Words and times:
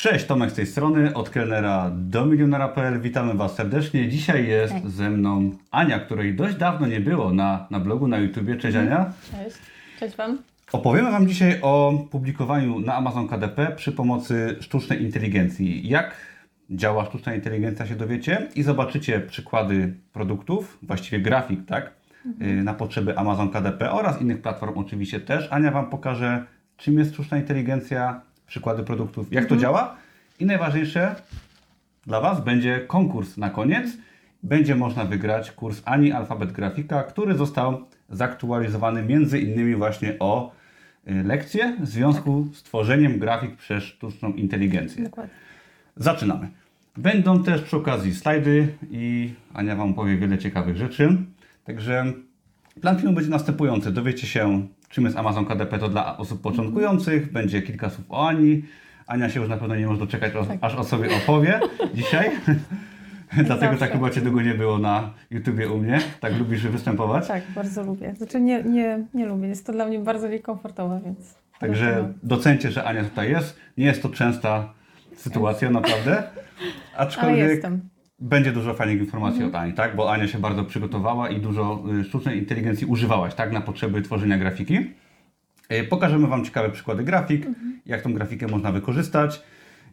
Cześć, 0.00 0.24
Tomek 0.26 0.50
z 0.50 0.54
tej 0.54 0.66
strony, 0.66 1.14
od 1.14 1.30
kelnera 1.30 1.90
do 1.94 2.26
milionera.pl. 2.26 3.00
Witamy 3.00 3.34
Was 3.34 3.54
serdecznie. 3.54 4.08
Dzisiaj 4.08 4.48
jest 4.48 4.72
Hej. 4.72 4.82
ze 4.86 5.10
mną 5.10 5.50
Ania, 5.70 5.98
której 5.98 6.34
dość 6.34 6.56
dawno 6.56 6.86
nie 6.86 7.00
było 7.00 7.32
na, 7.32 7.66
na 7.70 7.80
blogu, 7.80 8.08
na 8.08 8.18
YouTubie. 8.18 8.56
Cześć 8.56 8.76
Ania. 8.76 9.12
Cześć. 9.30 9.56
Cześć 9.98 10.16
Wam. 10.16 10.38
Opowiemy 10.72 11.10
Wam 11.10 11.28
dzisiaj 11.28 11.58
o 11.62 11.92
publikowaniu 12.10 12.80
na 12.80 12.94
Amazon 12.94 13.28
KDP 13.28 13.72
przy 13.76 13.92
pomocy 13.92 14.56
sztucznej 14.60 15.02
inteligencji. 15.02 15.88
Jak 15.88 16.16
działa 16.70 17.04
sztuczna 17.04 17.34
inteligencja 17.34 17.86
się 17.86 17.96
dowiecie 17.96 18.48
i 18.56 18.62
zobaczycie 18.62 19.20
przykłady 19.20 19.94
produktów, 20.12 20.78
właściwie 20.82 21.20
grafik, 21.20 21.66
tak? 21.66 21.90
Y, 22.42 22.46
Na 22.62 22.74
potrzeby 22.74 23.18
Amazon 23.18 23.50
KDP 23.50 23.92
oraz 23.92 24.20
innych 24.20 24.42
platform 24.42 24.78
oczywiście 24.78 25.20
też. 25.20 25.48
Ania 25.50 25.70
Wam 25.70 25.90
pokaże, 25.90 26.44
czym 26.76 26.98
jest 26.98 27.12
sztuczna 27.12 27.38
inteligencja, 27.38 28.29
przykłady 28.50 28.82
produktów, 28.82 29.32
jak 29.32 29.46
to 29.46 29.56
działa 29.56 29.96
i 30.40 30.46
najważniejsze 30.46 31.14
dla 32.06 32.20
Was 32.20 32.44
będzie 32.44 32.80
konkurs 32.80 33.36
na 33.36 33.50
koniec. 33.50 33.90
Będzie 34.42 34.76
można 34.76 35.04
wygrać 35.04 35.50
kurs 35.52 35.82
Ani 35.84 36.12
Alfabet 36.12 36.52
Grafika, 36.52 37.02
który 37.02 37.34
został 37.34 37.86
zaktualizowany 38.08 39.02
między 39.02 39.40
innymi 39.40 39.74
właśnie 39.74 40.16
o 40.18 40.52
y, 41.08 41.22
lekcje 41.24 41.76
w 41.80 41.88
związku 41.88 42.48
z 42.52 42.62
tworzeniem 42.62 43.18
grafik 43.18 43.56
przez 43.56 43.84
sztuczną 43.84 44.32
inteligencję. 44.32 45.04
Dokładnie. 45.04 45.34
Zaczynamy. 45.96 46.48
Będą 46.96 47.42
też 47.42 47.62
przy 47.62 47.76
okazji 47.76 48.14
slajdy 48.14 48.68
i 48.90 49.34
Ania 49.54 49.76
Wam 49.76 49.94
powie 49.94 50.16
wiele 50.16 50.38
ciekawych 50.38 50.76
rzeczy. 50.76 51.16
Także 51.64 52.12
plan 52.80 52.98
filmu 52.98 53.14
będzie 53.14 53.30
następujący. 53.30 53.92
Dowiecie 53.92 54.26
się, 54.26 54.66
czym 54.90 55.04
jest 55.04 55.16
Amazon 55.16 55.46
KDP 55.46 55.78
to 55.78 55.88
dla 55.88 56.16
osób 56.16 56.40
początkujących. 56.42 57.32
Będzie 57.32 57.62
kilka 57.62 57.90
słów 57.90 58.06
o 58.08 58.28
Ani. 58.28 58.62
Ania 59.06 59.28
się 59.30 59.40
już 59.40 59.48
na 59.48 59.56
pewno 59.56 59.76
nie 59.76 59.86
może 59.86 59.98
doczekać, 59.98 60.32
aż- 60.36 60.58
aż 60.60 60.74
o 60.74 60.84
sobie 60.84 61.08
opowie 61.16 61.60
dzisiaj. 61.94 62.30
Dlatego 63.32 63.58
tak 63.58 63.78
zawsze. 63.78 63.88
chyba 63.94 64.10
Cię 64.10 64.20
długo 64.20 64.42
nie 64.42 64.54
było 64.54 64.78
na 64.78 65.10
YouTubie 65.30 65.68
u 65.68 65.78
mnie. 65.78 66.00
Tak 66.20 66.38
lubisz 66.38 66.66
występować. 66.66 67.28
Tak, 67.28 67.42
bardzo 67.54 67.82
lubię. 67.84 68.14
Znaczy 68.16 68.40
nie, 68.40 68.62
nie, 68.62 69.04
nie 69.14 69.26
lubię. 69.26 69.48
Jest 69.48 69.66
to 69.66 69.72
dla 69.72 69.86
mnie 69.86 69.98
bardzo 69.98 70.28
niekomfortowe, 70.28 71.00
więc. 71.04 71.34
Także 71.58 72.12
docencie, 72.22 72.70
że 72.70 72.84
Ania 72.84 73.04
tutaj 73.04 73.30
jest. 73.30 73.56
Nie 73.78 73.86
jest 73.86 74.02
to 74.02 74.08
częsta 74.08 74.72
sytuacja, 75.16 75.70
naprawdę. 75.70 76.16
Ale 76.16 77.08
Aczkolwiek 77.08 77.48
jestem. 77.48 77.80
Będzie 78.20 78.52
dużo 78.52 78.74
fajnych 78.74 78.98
informacji 78.98 79.44
od 79.44 79.54
Ani, 79.54 79.72
tak? 79.72 79.96
Bo 79.96 80.12
Ania 80.12 80.28
się 80.28 80.38
bardzo 80.38 80.64
przygotowała 80.64 81.28
i 81.28 81.40
dużo 81.40 81.82
y, 82.00 82.04
sztucznej 82.04 82.38
inteligencji 82.38 82.86
używałaś, 82.86 83.34
tak? 83.34 83.52
Na 83.52 83.60
potrzeby 83.60 84.02
tworzenia 84.02 84.38
grafiki. 84.38 84.76
Y, 85.72 85.84
Pokażemy 85.84 86.26
Wam 86.26 86.44
ciekawe 86.44 86.70
przykłady 86.70 87.04
grafik, 87.04 87.46
jak 87.86 88.02
tą 88.02 88.14
grafikę 88.14 88.46
można 88.46 88.72
wykorzystać. 88.72 89.42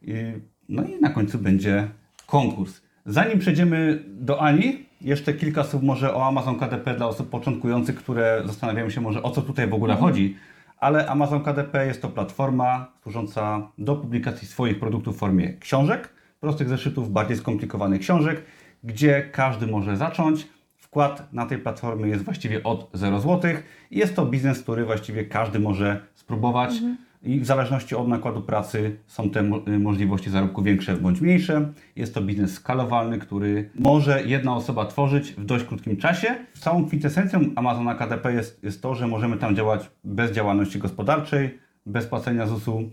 Y, 0.08 0.42
No 0.69 0.84
i 0.84 1.02
na 1.02 1.09
końcu 1.09 1.39
będzie 1.39 1.88
konkurs. 2.25 2.81
Zanim 3.06 3.39
przejdziemy 3.39 4.03
do 4.08 4.41
Ani, 4.41 4.86
jeszcze 5.02 5.34
kilka 5.34 5.64
słów 5.64 5.84
może 5.84 6.16
o 6.16 6.28
Amazon 6.28 6.59
KDP 6.59 6.94
dla 6.95 7.08
osób 7.08 7.30
początkujących, 7.30 7.95
które 7.95 8.44
zastanawiają 8.45 8.89
się 8.89 9.02
może 9.02 9.23
o 9.23 9.31
co 9.31 9.41
tutaj 9.41 9.67
w 9.67 9.73
ogóle 9.73 9.95
chodzi. 9.95 10.36
Ale 10.80 11.08
Amazon 11.08 11.44
KDP 11.44 11.86
jest 11.86 12.02
to 12.02 12.08
platforma 12.09 12.91
służąca 13.03 13.72
do 13.78 13.95
publikacji 13.95 14.47
swoich 14.47 14.80
produktów 14.80 15.16
w 15.16 15.19
formie 15.19 15.53
książek, 15.53 16.09
prostych 16.40 16.70
zeszytów, 16.70 17.12
bardziej 17.12 17.38
skomplikowanych 17.38 18.02
książek, 18.02 18.44
gdzie 18.84 19.30
każdy 19.32 19.68
może 19.68 19.98
zacząć. 19.98 20.48
Wkład 20.78 21.34
na 21.34 21.46
tej 21.46 21.58
platformie 21.58 22.10
jest 22.10 22.24
właściwie 22.24 22.64
od 22.64 22.90
0 22.94 23.20
zł. 23.20 23.52
Jest 23.92 24.16
to 24.16 24.26
biznes, 24.26 24.60
który 24.60 24.86
właściwie 24.86 25.26
każdy 25.26 25.60
może 25.60 26.02
spróbować 26.14 26.72
i 27.24 27.40
w 27.40 27.46
zależności 27.46 27.96
od 27.96 28.08
nakładu 28.08 28.42
pracy 28.42 28.98
są 29.08 29.30
te 29.30 29.40
y, 29.68 29.80
możliwości 29.80 30.30
zarobku 30.30 30.64
większe 30.64 30.98
bądź 30.98 31.22
mniejsze. 31.22 31.74
Jest 31.96 32.14
to 32.14 32.22
biznes 32.22 32.54
skalowalny, 32.54 33.20
który 33.20 33.70
może 33.76 34.24
jedna 34.24 34.56
osoba 34.56 34.86
tworzyć 34.86 35.32
w 35.32 35.46
dość 35.46 35.66
krótkim 35.66 35.98
czasie. 35.98 36.36
Całą 36.60 36.86
kwintesencją 36.86 37.40
Amazona 37.56 37.96
KDP 37.96 38.34
jest, 38.34 38.64
jest 38.64 38.81
to, 38.81 38.96
że 38.96 39.08
możemy 39.08 39.38
tam 39.38 39.56
działać 39.56 39.90
bez 40.03 40.31
działalności 40.31 40.80
gospodarczej, 40.80 41.59
bez 41.86 42.06
płacenia 42.06 42.47
ZUS-u. 42.47 42.90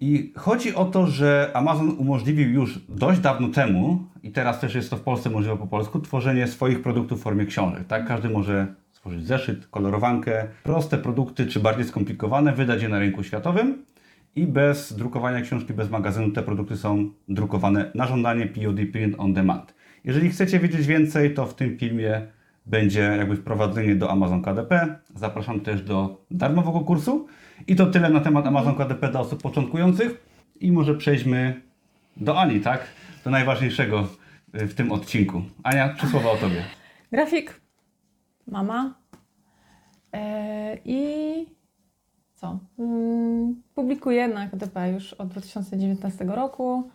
I 0.00 0.32
chodzi 0.36 0.74
o 0.74 0.84
to, 0.84 1.06
że 1.06 1.50
Amazon 1.54 1.90
umożliwił 1.98 2.50
już 2.50 2.78
dość 2.88 3.20
dawno 3.20 3.48
temu, 3.48 4.06
i 4.22 4.30
teraz 4.30 4.60
też 4.60 4.74
jest 4.74 4.90
to 4.90 4.96
w 4.96 5.00
Polsce 5.00 5.30
możliwe 5.30 5.56
po 5.56 5.66
polsku, 5.66 6.00
tworzenie 6.00 6.46
swoich 6.46 6.82
produktów 6.82 7.20
w 7.20 7.22
formie 7.22 7.46
książek. 7.46 7.86
Tak? 7.86 8.06
Każdy 8.06 8.28
może 8.28 8.74
stworzyć 8.90 9.26
zeszyt, 9.26 9.66
kolorowankę, 9.66 10.48
proste 10.62 10.98
produkty 10.98 11.46
czy 11.46 11.60
bardziej 11.60 11.84
skomplikowane, 11.84 12.52
wydać 12.52 12.82
je 12.82 12.88
na 12.88 12.98
rynku 12.98 13.22
światowym 13.22 13.84
i 14.36 14.46
bez 14.46 14.92
drukowania 14.92 15.40
książki, 15.40 15.74
bez 15.74 15.90
magazynu 15.90 16.30
te 16.30 16.42
produkty 16.42 16.76
są 16.76 17.10
drukowane 17.28 17.90
na 17.94 18.06
żądanie 18.06 18.46
POD 18.46 18.76
Print 18.92 19.14
on 19.18 19.32
Demand. 19.32 19.74
Jeżeli 20.04 20.30
chcecie 20.30 20.58
wiedzieć 20.58 20.86
więcej, 20.86 21.34
to 21.34 21.46
w 21.46 21.54
tym 21.54 21.78
filmie 21.78 22.26
będzie 22.68 23.00
jakby 23.00 23.36
wprowadzenie 23.36 23.94
do 23.94 24.10
Amazon 24.10 24.42
KDP. 24.42 24.98
Zapraszam 25.14 25.60
też 25.60 25.82
do 25.82 26.24
darmowego 26.30 26.80
kursu. 26.80 27.26
I 27.66 27.76
to 27.76 27.86
tyle 27.86 28.10
na 28.10 28.20
temat 28.20 28.46
Amazon 28.46 28.74
KDP 28.74 29.10
dla 29.10 29.20
osób 29.20 29.42
początkujących. 29.42 30.24
I 30.60 30.72
może 30.72 30.94
przejdźmy 30.94 31.62
do 32.16 32.40
Ani, 32.40 32.60
tak? 32.60 32.86
Do 33.24 33.30
najważniejszego 33.30 34.08
y, 34.54 34.66
w 34.66 34.74
tym 34.74 34.92
odcinku. 34.92 35.42
Ania, 35.62 35.94
trzy 35.94 36.06
słowa 36.06 36.30
o 36.30 36.36
Tobie. 36.36 36.64
Grafik, 37.12 37.60
mama 38.46 38.94
e, 40.12 40.78
i 40.84 41.46
co? 42.34 42.58
Mm, 42.78 43.62
publikuję 43.74 44.28
na 44.28 44.48
KDP 44.48 44.90
już 44.92 45.12
od 45.12 45.28
2019 45.28 46.24
roku. 46.24 46.90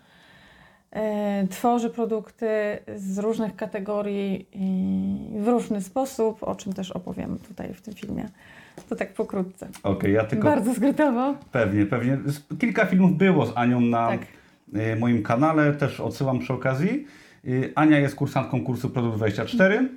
E, 0.94 1.48
tworzę 1.50 1.90
produkty 1.90 2.48
z 2.96 3.20
różnych 3.20 3.56
kategorii 3.56 4.48
i 4.54 5.40
w 5.40 5.48
różny 5.48 5.82
sposób, 5.82 6.44
o 6.44 6.56
czym 6.56 6.74
też 6.74 6.92
opowiem 6.92 7.38
tutaj 7.48 7.74
w 7.74 7.82
tym 7.82 7.94
filmie. 7.94 8.30
To 8.90 8.96
tak 8.96 9.14
pokrótce. 9.14 9.68
Okej, 9.84 10.14
ja 10.14 10.24
tylko 10.24 10.48
Bardzo 10.48 10.74
skrótowo. 10.74 11.36
pewnie, 11.52 11.86
pewnie. 11.86 12.18
Kilka 12.60 12.86
filmów 12.86 13.18
było 13.18 13.46
z 13.46 13.52
Anią 13.58 13.82
na 13.82 14.08
Tak. 14.08 14.22
y, 14.76 14.96
moim 15.00 15.24
kanale, 15.24 15.74
też 15.74 16.00
odsyłam 16.00 16.40
przy 16.40 16.54
okazji. 16.54 17.06
Y, 17.46 17.72
Ania 17.76 18.00
jest 18.00 18.16
kursantką 18.16 18.64
kursu 18.64 18.90
Produkt 18.90 19.18
24. 19.18 19.90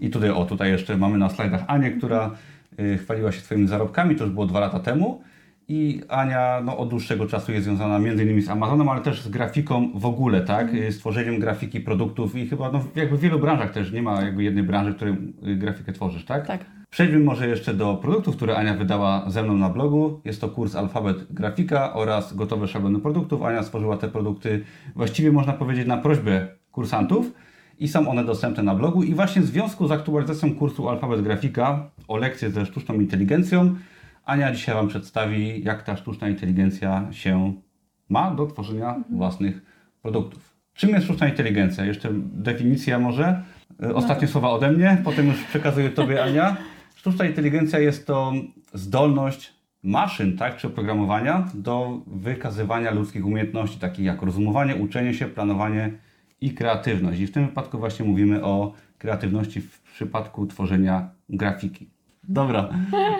I 0.00 0.10
tutaj, 0.10 0.30
o, 0.30 0.44
tutaj 0.44 0.70
jeszcze 0.70 0.96
mamy 0.96 1.18
na 1.18 1.30
slajdach 1.30 1.64
Anię, 1.66 1.90
która 1.90 2.30
chwaliła 3.02 3.32
się 3.32 3.40
swoimi 3.40 3.68
zarobkami, 3.68 4.16
to 4.16 4.24
już 4.24 4.32
było 4.32 4.46
dwa 4.46 4.60
lata 4.60 4.80
temu. 4.80 5.22
I 5.68 6.02
Ania 6.08 6.62
no, 6.64 6.78
od 6.78 6.88
dłuższego 6.88 7.26
czasu 7.26 7.52
jest 7.52 7.64
związana 7.64 7.98
między 7.98 8.24
innymi 8.24 8.42
z 8.42 8.48
Amazonem, 8.48 8.88
ale 8.88 9.00
też 9.00 9.22
z 9.22 9.28
grafiką 9.28 9.90
w 9.94 10.06
ogóle, 10.06 10.40
tak? 10.40 10.74
Y, 10.74 10.92
Z 10.92 10.98
tworzeniem 10.98 11.38
grafiki 11.38 11.80
produktów 11.80 12.36
i 12.36 12.46
chyba 12.46 12.72
no, 12.72 12.84
jakby 12.94 13.16
w 13.16 13.20
wielu 13.20 13.38
branżach 13.38 13.72
też 13.72 13.92
nie 13.92 14.02
ma 14.02 14.22
jakby 14.22 14.42
jednej 14.42 14.64
branży, 14.64 14.92
w 14.92 14.96
której 14.96 15.14
y, 15.46 15.56
grafikę 15.56 15.92
tworzysz, 15.92 16.24
tak? 16.24 16.46
Tak. 16.46 16.64
Przejdźmy 16.90 17.18
może 17.18 17.48
jeszcze 17.48 17.74
do 17.74 17.94
produktów, 17.94 18.36
które 18.36 18.56
Ania 18.56 18.74
wydała 18.74 19.30
ze 19.30 19.42
mną 19.42 19.56
na 19.56 19.68
blogu. 19.68 20.20
Jest 20.24 20.40
to 20.40 20.48
kurs 20.48 20.76
Alfabet 20.76 21.32
Grafika 21.32 21.94
oraz 21.94 22.36
gotowe 22.36 22.68
szablony 22.68 22.98
produktów. 22.98 23.42
Ania 23.42 23.62
stworzyła 23.62 23.96
te 23.96 24.08
produkty 24.08 24.64
właściwie 24.96 25.32
można 25.32 25.52
powiedzieć 25.52 25.86
na 25.86 25.96
prośbę 25.96 26.48
kursantów 26.72 27.32
i 27.78 27.88
są 27.88 28.08
one 28.08 28.24
dostępne 28.24 28.62
na 28.62 28.74
blogu. 28.74 29.02
I 29.02 29.14
właśnie 29.14 29.42
w 29.42 29.46
związku 29.46 29.88
z 29.88 29.92
aktualizacją 29.92 30.54
kursu 30.54 30.88
Alfabet 30.88 31.22
Grafika 31.22 31.90
o 32.08 32.16
lekcje 32.16 32.50
ze 32.50 32.66
sztuczną 32.66 32.94
inteligencją, 32.94 33.74
Ania 34.24 34.52
dzisiaj 34.52 34.74
Wam 34.74 34.88
przedstawi, 34.88 35.64
jak 35.64 35.82
ta 35.82 35.96
sztuczna 35.96 36.28
inteligencja 36.28 37.08
się 37.10 37.54
ma 38.08 38.30
do 38.30 38.46
tworzenia 38.46 39.04
własnych 39.10 39.62
produktów. 40.02 40.54
Czym 40.74 40.90
jest 40.90 41.04
sztuczna 41.04 41.28
inteligencja? 41.28 41.84
Jeszcze 41.84 42.08
definicja 42.22 42.98
może. 42.98 43.42
E, 43.82 43.94
Ostatnie 43.94 44.28
słowa 44.28 44.50
ode 44.50 44.70
mnie, 44.70 44.98
potem 45.04 45.26
już 45.26 45.44
przekazuję 45.44 45.90
Tobie, 45.90 46.22
Ania. 46.24 46.56
Sztuczna 46.94 47.24
inteligencja 47.24 47.78
jest 47.78 48.06
to 48.06 48.32
zdolność 48.72 49.54
maszyn, 49.82 50.36
tak, 50.36 50.56
czy 50.56 50.66
oprogramowania 50.66 51.48
do 51.54 52.00
wykazywania 52.06 52.90
ludzkich 52.90 53.26
umiejętności, 53.26 53.78
takich 53.78 54.04
jak 54.04 54.22
rozumowanie, 54.22 54.76
uczenie 54.76 55.14
się, 55.14 55.26
planowanie 55.26 55.92
i 56.40 56.54
kreatywność. 56.54 57.20
I 57.20 57.26
w 57.26 57.32
tym 57.32 57.46
wypadku 57.46 57.78
właśnie 57.78 58.06
mówimy 58.06 58.44
o 58.44 58.72
kreatywności 58.98 59.60
w 59.60 59.80
przypadku 59.80 60.46
tworzenia 60.46 61.10
grafiki. 61.28 61.93
Dobra, 62.28 62.68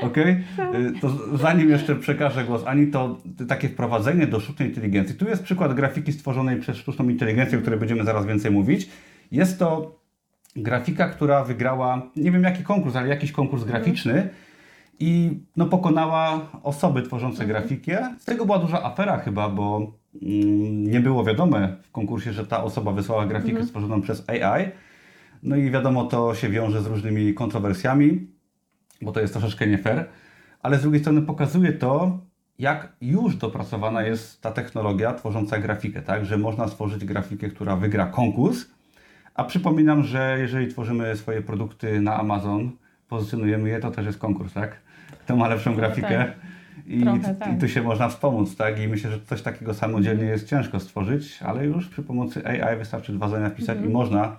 okej. 0.02 0.44
Y, 0.74 1.00
To 1.00 1.36
zanim 1.36 1.70
jeszcze 1.70 1.96
przekażę 1.96 2.44
głos 2.44 2.62
Ani, 2.66 2.86
to 2.86 3.18
takie 3.48 3.68
wprowadzenie 3.68 4.26
do 4.26 4.40
sztucznej 4.40 4.68
inteligencji. 4.68 5.14
Tu 5.14 5.28
jest 5.28 5.42
przykład 5.42 5.74
grafiki 5.74 6.12
stworzonej 6.12 6.60
przez 6.60 6.76
sztuczną 6.76 7.08
inteligencję, 7.08 7.58
o 7.58 7.60
której 7.60 7.80
będziemy 7.80 8.04
zaraz 8.04 8.26
więcej 8.26 8.50
mówić. 8.50 8.90
Jest 9.32 9.58
to 9.58 9.98
grafika, 10.56 11.08
która 11.08 11.44
wygrała, 11.44 12.02
nie 12.16 12.32
wiem 12.32 12.42
jaki 12.42 12.62
konkurs, 12.62 12.96
ale 12.96 13.08
jakiś 13.08 13.32
konkurs 13.32 13.64
graficzny 13.64 14.28
i 15.00 15.40
no, 15.56 15.66
pokonała 15.66 16.40
osoby 16.62 17.02
tworzące 17.02 17.46
grafikę. 17.46 18.14
Z 18.18 18.24
tego 18.24 18.46
była 18.46 18.58
duża 18.58 18.82
afera 18.82 19.18
chyba, 19.18 19.48
bo 19.48 19.92
mm, 20.22 20.90
nie 20.90 21.00
było 21.00 21.24
wiadome 21.24 21.76
w 21.82 21.90
konkursie, 21.90 22.32
że 22.32 22.46
ta 22.46 22.64
osoba 22.64 22.92
wysłała 22.92 23.26
grafikę 23.26 23.64
stworzoną 23.64 24.00
przez 24.00 24.28
AI. 24.28 24.68
No 25.42 25.56
i 25.56 25.70
wiadomo, 25.70 26.04
to 26.04 26.34
się 26.34 26.48
wiąże 26.48 26.82
z 26.82 26.86
różnymi 26.86 27.34
kontrowersjami, 27.34 28.26
bo 29.04 29.12
to 29.12 29.20
jest 29.20 29.32
troszeczkę 29.34 29.66
nie 29.66 29.78
fair. 29.78 30.04
Ale 30.62 30.78
z 30.78 30.82
drugiej 30.82 31.00
strony 31.00 31.22
pokazuje 31.22 31.72
to, 31.72 32.18
jak 32.58 32.92
już 33.00 33.36
dopracowana 33.36 34.02
jest 34.02 34.42
ta 34.42 34.50
technologia 34.50 35.14
tworząca 35.14 35.58
grafikę, 35.58 36.02
tak? 36.02 36.24
Że 36.26 36.38
można 36.38 36.68
stworzyć 36.68 37.04
grafikę, 37.04 37.48
która 37.48 37.76
wygra 37.76 38.06
konkurs. 38.06 38.64
A 39.34 39.44
przypominam, 39.44 40.02
że 40.04 40.36
jeżeli 40.40 40.68
tworzymy 40.68 41.16
swoje 41.16 41.42
produkty 41.42 42.00
na 42.00 42.16
Amazon, 42.16 42.70
pozycjonujemy 43.08 43.68
je, 43.68 43.80
to 43.80 43.90
też 43.90 44.06
jest 44.06 44.18
konkurs, 44.18 44.52
tak? 44.52 44.76
Kto 45.24 45.36
ma 45.36 45.48
lepszą 45.48 45.74
grafikę. 45.74 46.08
tak. 46.18 46.34
I, 46.86 47.00
Trochę 47.02 47.34
tak. 47.34 47.52
I 47.54 47.58
tu 47.60 47.68
się 47.68 47.82
można 47.82 48.08
wspomóc, 48.08 48.56
tak? 48.56 48.80
I 48.80 48.88
myślę, 48.88 49.10
że 49.10 49.20
coś 49.20 49.42
takiego 49.42 49.74
samodzielnie 49.74 50.24
jest 50.24 50.48
ciężko 50.48 50.80
stworzyć, 50.80 51.42
ale 51.42 51.66
już 51.66 51.88
przy 51.88 52.02
pomocy 52.02 52.46
AI 52.46 52.78
wystarczy 52.78 53.12
dwa 53.12 53.28
zdania 53.28 53.50
wpisać 53.50 53.76
Mhm. 53.76 53.90
i 53.90 53.92
można 53.92 54.36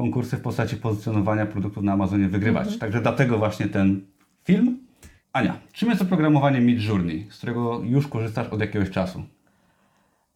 konkursy 0.00 0.36
w 0.36 0.40
postaci 0.40 0.76
pozycjonowania 0.76 1.46
produktów 1.46 1.84
na 1.84 1.92
Amazonie 1.92 2.28
wygrywać. 2.28 2.62
Mhm. 2.62 2.80
Także 2.80 3.00
dlatego 3.00 3.38
właśnie 3.38 3.66
ten 3.66 4.00
film. 4.44 4.78
Ania, 5.32 5.58
czym 5.72 5.88
jest 5.88 6.02
oprogramowanie 6.02 6.60
Midjourney, 6.60 7.26
z 7.30 7.36
którego 7.36 7.80
już 7.84 8.08
korzystasz 8.08 8.48
od 8.48 8.60
jakiegoś 8.60 8.90
czasu? 8.90 9.22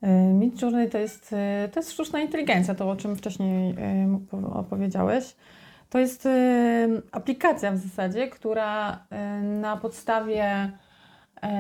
E, 0.03 0.33
Midjourney 0.33 0.91
to 0.91 0.99
jest, 0.99 1.33
e, 1.33 1.69
to 1.73 1.81
jest 1.81 1.93
sztuczna 1.93 2.21
inteligencja, 2.21 2.75
to 2.75 2.91
o 2.91 2.97
czym 2.97 3.17
wcześniej 3.17 3.75
e, 3.79 4.19
po- 4.31 4.53
opowiedziałeś. 4.53 5.37
To 5.91 5.99
jest 5.99 6.29
aplikacja 7.13 7.73
w 7.73 7.77
zasadzie, 7.77 8.29
która 8.29 8.99
na 9.61 9.77
podstawie 9.77 10.73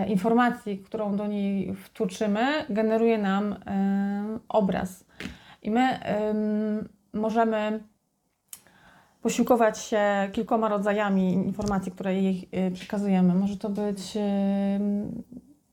informacji, 0.08 0.78
którą 0.78 1.16
do 1.16 1.26
niej 1.26 1.74
wtłoczymy, 1.74 2.40
generuje 2.70 3.18
nam 3.18 3.54
obraz. 4.48 5.04
I 5.62 5.70
my 5.70 6.00
em, 6.00 6.88
możemy 7.12 7.80
posiłkować 9.24 9.78
się 9.78 10.00
kilkoma 10.32 10.68
rodzajami 10.68 11.32
informacji, 11.32 11.92
które 11.92 12.14
jej 12.14 12.48
e, 12.52 12.70
przekazujemy. 12.70 13.34
Może 13.34 13.56
to 13.56 13.68
być 13.68 14.16
em, 14.16 15.22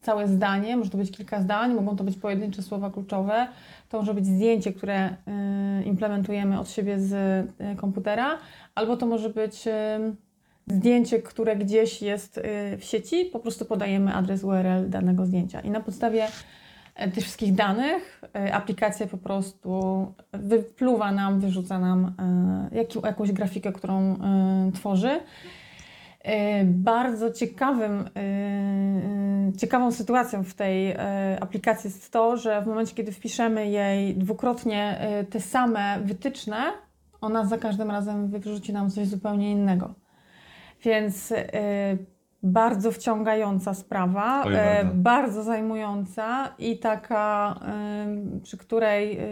całe 0.02 0.28
zdanie, 0.28 0.78
może 0.78 0.90
to 0.90 0.98
być 0.98 1.12
kilka 1.12 1.42
zdań, 1.42 1.74
mogą 1.74 1.96
to 1.96 2.04
być 2.04 2.18
pojedyncze 2.18 2.62
słowa 2.62 2.90
kluczowe, 2.90 3.48
to 3.90 3.98
może 3.98 4.14
być 4.14 4.26
zdjęcie, 4.26 4.74
które 4.74 5.10
y, 5.10 5.84
implementujemy 5.84 6.60
od 6.60 6.70
siebie 6.70 7.00
z 7.00 7.14
y, 7.14 7.76
komputera, 7.76 8.38
albo 8.76 8.98
to 8.98 9.06
może 9.06 9.30
być 9.30 9.68
y, 9.68 9.72
zdjęcie, 10.68 11.20
które 11.20 11.56
gdzieś 11.56 12.02
jest 12.02 12.38
y, 12.38 12.42
w 12.78 12.84
sieci, 12.84 13.26
po 13.26 13.40
prostu 13.40 13.66
podajemy 13.66 14.14
adres 14.14 14.44
URL 14.44 14.90
danego 14.90 15.26
zdjęcia. 15.26 15.60
I 15.62 15.70
na 15.70 15.80
podstawie 15.80 16.28
y, 16.28 16.61
tych 17.08 17.24
wszystkich 17.24 17.56
danych 17.56 18.22
y, 18.48 18.54
aplikacja 18.54 19.08
po 19.08 19.18
prostu 19.18 20.08
wypluwa 20.34 21.12
nam, 21.12 21.40
wyrzuca 21.40 21.80
nam 21.80 22.16
jaki, 22.72 23.00
jakąś 23.04 23.32
grafikę, 23.32 23.72
którą 23.72 24.16
tworzy. 24.74 25.20
E, 26.24 26.66
Bardzo 26.66 27.32
ciekawym, 27.32 28.10
e, 28.16 28.22
e, 28.22 29.58
ciekawą 29.58 29.92
sytuacją 29.92 30.44
w 30.44 30.54
tej 30.54 30.92
e, 30.92 31.38
aplikacji 31.42 31.88
jest 31.88 32.12
to, 32.12 32.38
że 32.38 32.62
w 32.62 32.68
momencie, 32.68 32.96
kiedy 32.96 33.12
wpiszemy 33.12 33.68
jej 33.68 34.16
dwukrotnie 34.16 34.98
e, 35.00 35.24
te 35.24 35.40
same 35.40 36.00
wytyczne, 36.04 36.64
ona 37.22 37.46
za 37.46 37.58
każdym 37.58 37.92
razem 37.92 38.28
wyrzuci 38.28 38.74
nam 38.74 38.90
coś 38.90 39.08
zupełnie 39.08 39.52
innego. 39.52 39.94
Więc 40.84 41.32
e, 41.32 41.98
bardzo 42.44 42.92
wciągająca 42.92 43.74
sprawa, 43.74 44.46
e, 44.46 44.86
bardzo. 44.86 45.44
zajmująca 45.44 46.54
i 46.60 46.80
taka, 46.80 47.60
przy 48.44 48.58
której 48.58 49.18
e, 49.18 49.24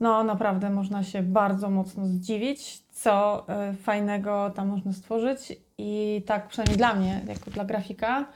no 0.00 0.24
naprawdę 0.24 0.70
można 0.70 1.02
się 1.02 1.22
bardzo 1.22 1.70
mocno 1.70 2.06
zdziwić, 2.06 2.82
co 2.92 3.44
e, 3.48 3.72
fajnego 3.72 4.50
tam 4.50 4.68
można 4.68 4.92
stworzyć 4.92 5.52
i 5.78 6.22
tak 6.26 6.48
przynajmniej 6.48 6.76
dla 6.78 6.94
mnie, 6.94 7.20
jako 7.28 7.50
dla 7.50 7.64
grafika, 7.64 8.26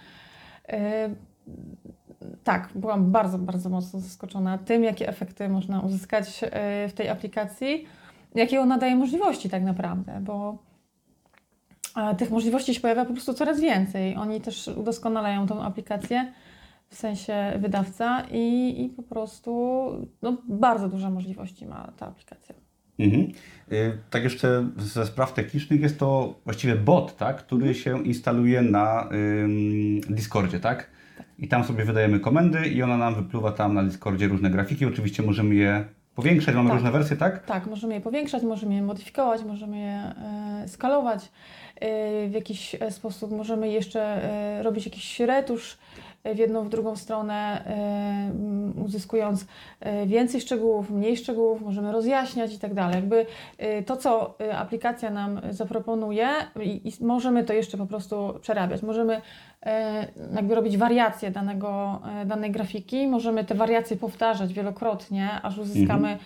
e, 0.68 1.08
tak, 2.44 2.68
byłam 2.74 3.12
bardzo, 3.12 3.38
bardzo 3.38 3.68
mocno 3.68 4.00
zaskoczona 4.00 4.58
tym, 4.58 4.84
jakie 4.84 5.08
efekty 5.08 5.48
można 5.48 5.80
uzyskać 5.80 6.44
e, 6.44 6.88
w 6.88 6.92
tej 6.92 7.08
aplikacji, 7.08 7.86
jakie 8.34 8.60
ona 8.60 8.78
daje 8.78 8.96
możliwości 8.96 9.50
tak 9.50 9.62
naprawdę, 9.62 10.20
bo 10.20 10.58
tych 12.18 12.30
możliwości 12.30 12.74
się 12.74 12.80
pojawia 12.80 13.04
po 13.04 13.12
prostu 13.12 13.34
coraz 13.34 13.60
więcej. 13.60 14.16
Oni 14.16 14.40
też 14.40 14.68
udoskonalają 14.76 15.46
tą 15.46 15.62
aplikację, 15.62 16.32
w 16.88 16.94
sensie 16.94 17.52
wydawca 17.58 18.22
i, 18.30 18.74
i 18.84 18.88
po 18.88 19.02
prostu 19.02 19.52
no, 20.22 20.36
bardzo 20.48 20.88
duże 20.88 21.10
możliwości 21.10 21.66
ma 21.66 21.92
ta 21.96 22.06
aplikacja. 22.06 22.54
Mhm. 22.98 23.32
Y, 23.72 23.98
Tak 24.10 24.22
jeszcze 24.24 24.68
ze 24.78 25.06
spraw 25.06 25.32
technicznych 25.34 25.80
jest 25.80 25.98
to 25.98 26.34
właściwie 26.44 26.76
bot, 26.76 27.16
tak, 27.16 27.36
który 27.36 27.66
Mhm. 27.68 27.74
się 27.74 28.04
instaluje 28.04 28.62
na 28.62 29.08
ym, 29.12 30.00
Discordzie, 30.00 30.60
tak? 30.60 30.90
I 31.38 31.48
tam 31.48 31.64
sobie 31.64 31.84
wydajemy 31.84 32.20
komendy 32.20 32.66
i 32.68 32.82
ona 32.82 32.96
nam 32.96 33.14
wypluwa 33.14 33.52
tam 33.52 33.74
na 33.74 33.82
Discordzie 33.84 34.28
różne 34.28 34.50
grafiki. 34.50 34.86
Oczywiście 34.86 35.22
możemy 35.22 35.54
je 35.54 35.84
powiększać, 36.14 36.54
mamy 36.54 36.68
Tak. 36.68 36.74
różne 36.74 36.90
wersje, 36.90 37.16
tak? 37.16 37.44
Tak, 37.44 37.66
możemy 37.66 37.94
je 37.94 38.00
powiększać, 38.00 38.42
możemy 38.42 38.74
je 38.74 38.82
modyfikować, 38.82 39.44
możemy 39.44 39.78
je 39.78 40.14
e, 40.64 40.68
skalować 40.68 41.24
e, 41.24 42.28
w 42.28 42.32
jakiś 42.32 42.74
e, 42.74 42.90
sposób, 42.90 43.30
możemy 43.30 43.68
jeszcze 43.68 44.20
robić 44.62 44.84
jakiś 44.84 45.20
retusz 45.20 45.78
w 46.24 46.38
jedną, 46.38 46.64
w 46.64 46.68
drugą 46.68 46.96
stronę, 46.96 47.64
e, 47.66 48.80
uzyskując 48.84 49.46
e, 49.80 50.06
więcej 50.06 50.40
szczegółów, 50.40 50.90
mniej 50.90 51.16
szczegółów, 51.16 51.62
możemy 51.62 51.92
rozjaśniać 51.92 52.54
i 52.54 52.58
tak 52.58 52.74
dalej. 52.74 52.94
Jakby 52.94 53.26
e, 53.58 53.82
to, 53.82 53.96
co 53.96 54.34
aplikacja 54.54 55.10
nam 55.10 55.40
zaproponuje 55.50 56.28
i, 56.60 56.92
możemy 57.00 57.44
to 57.44 57.52
jeszcze 57.52 57.78
po 57.78 57.86
prostu 57.86 58.38
przerabiać. 58.40 58.82
Możemy 58.82 59.20
jakby 60.34 60.54
robić 60.54 60.76
wariacje 60.76 61.30
danego, 61.30 62.00
danej 62.26 62.50
grafiki, 62.50 63.06
możemy 63.06 63.44
te 63.44 63.54
wariacje 63.54 63.96
powtarzać 63.96 64.52
wielokrotnie, 64.52 65.30
aż 65.42 65.58
uzyskamy 65.58 66.18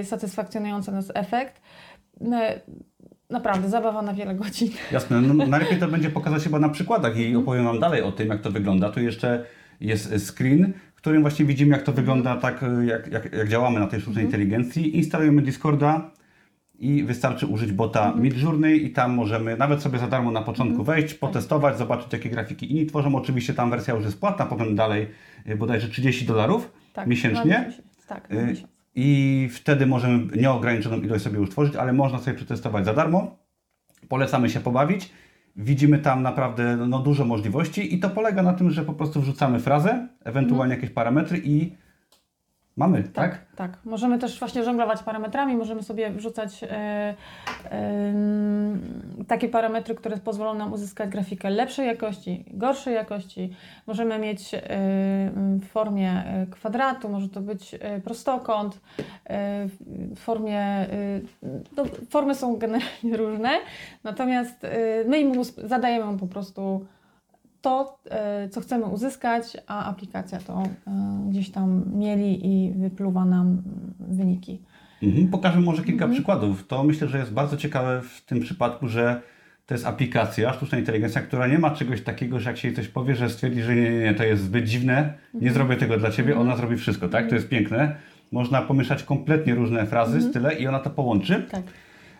y, 0.00 0.04
satysfakcjonujący 0.04 0.92
nas 0.92 1.12
efekt. 1.14 1.60
Naprawdę, 3.30 3.68
zabawa 3.68 4.02
na 4.02 4.14
wiele 4.14 4.34
godzin. 4.34 4.68
Jasne, 4.92 5.20
no, 5.20 5.34
najlepiej 5.46 5.78
to 5.78 5.88
będzie 5.88 6.10
pokazać 6.10 6.42
chyba 6.44 6.58
na 6.58 6.68
przykładach 6.68 7.16
i 7.16 7.24
Mhm. 7.26 7.42
opowiem 7.42 7.64
Wam 7.64 7.80
dalej 7.80 8.02
o 8.02 8.12
tym, 8.12 8.28
jak 8.28 8.40
to 8.40 8.50
wygląda. 8.50 8.90
Tu 8.90 9.00
jeszcze 9.00 9.44
jest 9.80 10.26
screen, 10.36 10.72
w 10.94 10.96
którym 10.96 11.22
właśnie 11.22 11.44
widzimy, 11.44 11.70
jak 11.76 11.82
to 11.82 11.92
wygląda, 11.92 12.36
tak 12.36 12.64
jak, 12.86 13.12
jak, 13.12 13.32
jak 13.32 13.48
działamy 13.48 13.80
na 13.80 13.86
tej 13.86 14.00
sztucznej 14.00 14.24
Mhm. 14.24 14.42
inteligencji. 14.42 14.96
Instalujemy 14.96 15.42
Discorda 15.42 16.10
i 16.78 17.04
wystarczy 17.04 17.46
użyć 17.46 17.72
bota 17.72 18.04
Mhm. 18.04 18.22
Midjourney 18.22 18.84
i 18.84 18.90
tam 18.90 19.14
możemy 19.14 19.56
nawet 19.56 19.82
sobie 19.82 19.98
za 19.98 20.06
darmo 20.06 20.30
na 20.30 20.42
początku 20.42 20.84
wejść, 20.84 21.14
potestować, 21.14 21.78
zobaczyć, 21.78 22.12
jakie 22.12 22.30
grafiki 22.30 22.72
inni 22.72 22.86
tworzą. 22.86 23.14
Oczywiście 23.14 23.54
tam 23.54 23.70
wersja 23.70 23.94
już 23.94 24.04
jest 24.04 24.20
płatna, 24.20 24.46
potem 24.46 24.74
dalej 24.76 25.06
y, 25.48 25.56
bodajże 25.56 25.88
30 25.88 26.26
dolarów 26.26 26.70
miesięcznie. 27.06 27.54
na 27.58 27.66
miesiąc. 27.66 28.06
Tak, 28.06 28.30
na 28.30 28.40
Y, 28.40 28.46
miesiąc. 28.46 28.70
I 28.94 29.48
wtedy 29.52 29.86
możemy 29.86 30.36
nieograniczoną 30.36 31.00
ilość 31.00 31.24
sobie 31.24 31.38
już 31.38 31.50
tworzyć, 31.50 31.76
ale 31.76 31.92
można 31.92 32.18
sobie 32.18 32.36
przetestować 32.36 32.84
za 32.84 32.94
darmo. 32.94 33.38
Polecamy 34.08 34.50
się 34.50 34.60
pobawić. 34.60 35.10
Widzimy 35.56 35.98
tam 35.98 36.22
naprawdę 36.22 36.76
no, 36.76 36.98
dużo 36.98 37.24
możliwości 37.24 37.94
i 37.94 37.98
to 37.98 38.10
polega 38.10 38.42
na 38.42 38.52
tym, 38.52 38.70
że 38.70 38.84
po 38.84 38.92
prostu 38.92 39.20
wrzucamy 39.20 39.60
frazę, 39.60 40.08
ewentualnie 40.24 40.74
jakieś 40.74 40.90
parametry 40.90 41.42
i 41.44 41.72
mamy, 42.76 43.02
tak? 43.02 43.12
Tak, 43.12 43.40
tak. 43.56 43.78
Możemy 43.84 44.18
też 44.18 44.38
właśnie 44.38 44.64
żonglować 44.64 45.02
parametrami, 45.02 45.56
możemy 45.56 45.82
sobie 45.82 46.10
wrzucać 46.10 46.64
e, 46.64 47.14
takie 49.28 49.48
parametry, 49.48 49.94
które 49.94 50.16
pozwolą 50.16 50.54
nam 50.54 50.72
uzyskać 50.72 51.10
grafikę 51.10 51.50
lepszej 51.50 51.86
jakości, 51.86 52.44
gorszej 52.48 52.94
jakości. 52.94 53.54
Możemy 53.86 54.18
mieć 54.18 54.54
e, 54.54 54.60
w 55.60 55.66
formie 55.66 56.10
e, 56.10 56.46
kwadratu, 56.50 57.08
może 57.08 57.28
to 57.28 57.40
być 57.40 57.76
prostokąt, 58.04 58.80
w 60.16 60.18
formie, 60.18 60.86
no, 61.76 61.84
formy 62.10 62.34
są 62.34 62.56
generalnie 62.56 63.16
różne, 63.16 63.50
natomiast 64.04 64.66
my 65.06 65.20
im 65.20 65.44
zadajemy 65.44 66.18
po 66.18 66.26
prostu 66.26 66.86
to, 67.62 67.98
e, 68.10 68.48
co 68.48 68.60
chcemy 68.60 68.84
uzyskać, 68.84 69.56
a 69.66 69.84
aplikacja 69.84 70.38
to 70.38 70.62
e, 70.62 70.90
gdzieś 71.30 71.50
tam 71.50 71.82
mieli 71.94 72.46
i 72.46 72.72
wypluwa 72.72 73.24
nam 73.24 73.62
wyniki. 74.00 74.62
Mhm. 75.02 75.28
Pokażę 75.28 75.60
może 75.60 75.82
kilka 75.82 76.04
Mhm. 76.04 76.12
przykładów. 76.12 76.66
To 76.66 76.84
myślę, 76.84 77.08
że 77.08 77.18
jest 77.18 77.32
bardzo 77.32 77.56
ciekawe 77.56 78.02
w 78.02 78.24
tym 78.24 78.40
przypadku, 78.40 78.88
że 78.88 79.22
to 79.66 79.74
jest 79.74 79.86
aplikacja, 79.86 80.52
sztuczna 80.52 80.78
inteligencja, 80.78 81.20
która 81.20 81.46
nie 81.46 81.58
ma 81.58 81.70
czegoś 81.70 82.02
takiego, 82.02 82.40
że 82.40 82.50
jak 82.50 82.56
się 82.58 82.68
jej 82.68 82.76
coś 82.76 82.88
powie, 82.88 83.14
że 83.14 83.30
stwierdzi, 83.30 83.62
że 83.62 83.74
nie, 83.74 83.90
nie, 83.90 83.98
nie, 84.00 84.14
to 84.14 84.24
jest 84.24 84.42
zbyt 84.42 84.64
dziwne, 84.64 85.14
nie 85.34 85.52
zrobię 85.52 85.76
tego 85.76 85.96
dla 85.96 86.10
Ciebie, 86.10 86.38
ona 86.38 86.56
zrobi 86.56 86.76
wszystko, 86.76 87.08
tak? 87.08 87.28
To 87.28 87.34
jest 87.34 87.48
piękne. 87.48 87.96
Można 88.32 88.62
pomieszać 88.62 89.02
kompletnie 89.02 89.54
różne 89.54 89.86
frazy, 89.86 90.22
style 90.22 90.54
i 90.54 90.66
ona 90.66 90.78
to 90.78 90.90
połączy. 90.90 91.46
Tak. 91.50 91.62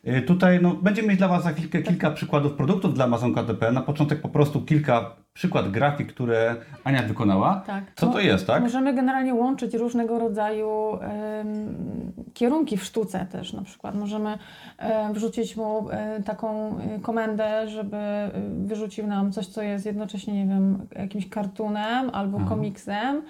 Y, 0.09 0.23
Tutaj 0.23 0.59
no, 0.63 0.75
będziemy 0.75 1.09
mieć 1.09 1.19
dla 1.19 1.29
Was 1.29 1.43
za 1.43 1.53
chwilkę 1.53 1.83
kilka 1.83 2.11
przykładów 2.11 2.53
produktów 2.53 2.95
dla 2.95 3.05
Amazon 3.05 3.35
KDP. 3.35 3.73
Na 3.73 3.81
początek 3.81 4.21
po 4.21 4.29
prostu 4.29 4.63
kilka 4.63 5.17
przykład 5.33 5.71
grafik, 5.71 6.13
które 6.13 6.57
Ania 6.85 7.03
wykonała. 7.03 7.63
Tak. 7.67 7.85
Co 7.97 8.07
to 8.07 8.21
jest, 8.21 8.47
tak? 8.47 8.63
Możemy 8.63 8.95
generalnie 8.95 9.35
łączyć 9.35 9.75
różnego 9.75 10.19
rodzaju 10.19 10.99
em, 11.01 12.13
kierunki 12.35 12.77
w 12.77 12.85
sztuce 12.85 13.27
też 13.33 13.53
na 13.53 13.63
przykład. 13.63 13.95
Możemy 13.95 14.39
e, 14.79 15.13
wrzucić 15.13 15.57
mu 15.57 15.91
e, 15.91 16.23
taką 16.23 16.79
e, 16.79 16.99
komendę, 17.03 17.69
żeby 17.69 17.97
e, 17.97 18.31
wyrzucił 18.67 19.07
nam 19.07 19.33
coś, 19.33 19.47
co 19.47 19.63
jest 19.63 19.87
jednocześnie, 19.87 20.35
nie 20.45 20.55
wiem, 20.55 20.87
jakimś 20.97 21.29
kartunem 21.29 22.11
albo 22.13 22.39
Aha. 22.41 22.49
komiksem, 22.49 23.23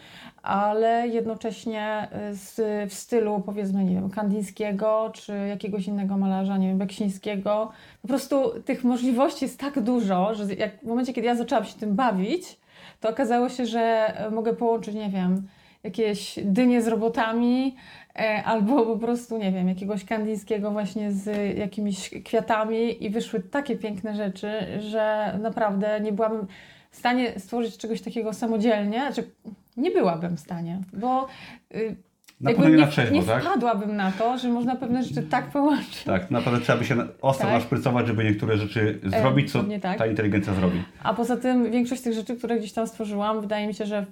ale 0.43 1.09
jednocześnie 1.09 2.09
e, 2.13 2.35
z, 2.35 2.61
w 2.91 2.95
stylu 2.95 3.43
powiedzmy, 3.47 3.85
nie 3.85 3.95
wiem, 3.95 4.11
kandyńskiego 4.11 5.11
czy 5.15 5.33
jakiegoś 5.49 5.87
innego 5.87 6.17
malarza, 6.17 6.57
nie 6.57 6.69
wiem, 6.69 6.79
beksińskiego. 6.79 7.71
Po 8.03 8.09
prostu 8.09 8.61
tych 8.65 8.85
możliwości 8.85 9.45
jest 9.45 9.61
tak 9.61 9.81
dużo, 9.81 10.35
że 10.35 10.55
jak 10.55 10.81
w 10.81 10.87
momencie, 10.87 11.13
kiedy 11.13 11.27
ja 11.27 11.35
zaczęłam 11.35 11.65
się 11.65 11.79
tym 11.79 11.95
bawić, 11.95 12.59
to 13.01 13.09
okazało 13.09 13.49
się, 13.49 13.67
że 13.67 13.81
e, 13.81 14.31
mogę 14.31 14.53
połączyć, 14.53 14.95
nie 14.95 15.11
wiem, 15.11 15.49
jakieś 15.83 16.39
dynie 16.45 16.83
z 16.83 16.89
robotami, 16.89 17.77
e, 18.17 18.43
albo 18.45 18.87
po 18.87 18.97
prostu, 18.97 19.39
nie 19.39 19.53
wiem, 19.53 19.69
jakiegoś 19.69 20.05
kandyjskiego 20.05 20.71
właśnie 20.71 21.13
z 21.13 21.59
jakimiś 21.59 22.11
kwiatami 22.25 23.05
i 23.05 23.11
wyszły 23.11 23.41
takie 23.41 23.77
piękne 23.77 24.15
rzeczy, 24.15 24.51
że 24.79 25.39
naprawdę 25.43 26.01
nie 26.01 26.13
byłabym 26.13 26.47
w 26.91 26.97
stanie 26.97 27.41
stworzyć 27.41 27.77
czegoś 27.77 28.01
takiego 28.01 28.33
samodzielnie, 28.33 28.99
znaczy 28.99 29.31
nie 29.77 29.91
byłabym 29.91 30.37
w 30.37 30.41
stanie, 30.41 30.81
bo 30.93 31.27
y, 31.75 31.97
Na 32.41 32.51
jakby 32.51 32.71
nie 32.71 32.77
na 32.77 32.87
trzeźwo, 32.87 33.15
nie 33.15 33.23
tak? 33.23 33.43
wpadłabym 33.43 33.97
na 33.97 34.13
to, 34.13 34.39
że 34.39 34.49
można 34.49 34.77
pewne 34.77 35.03
rzeczy 35.05 35.23
tak 35.23 35.51
połączyć. 35.51 36.05
Tak, 36.05 36.31
naprawdę 36.31 36.61
trzeba 36.61 36.79
by 36.79 36.85
się 36.85 36.97
ostro 37.23 37.47
Tak. 37.47 37.55
naszprycować, 37.55 38.07
żeby 38.07 38.25
niektóre 38.25 38.57
rzeczy 38.57 39.01
zrobić, 39.05 39.53
co 39.53 39.59
dokładnie 39.59 39.81
tak. 39.81 39.99
ta 39.99 40.07
inteligencja 40.07 40.55
zrobi. 40.55 40.83
A 41.03 41.15
poza 41.15 41.37
tym 41.37 41.71
większość 41.71 42.03
tych 42.03 42.15
rzeczy, 42.15 42.37
które 42.37 42.59
gdzieś 42.59 42.73
tam 42.73 42.87
stworzyłam, 42.87 43.41
wydaje 43.41 43.67
mi 43.67 43.75
się, 43.75 43.87
że 43.87 44.07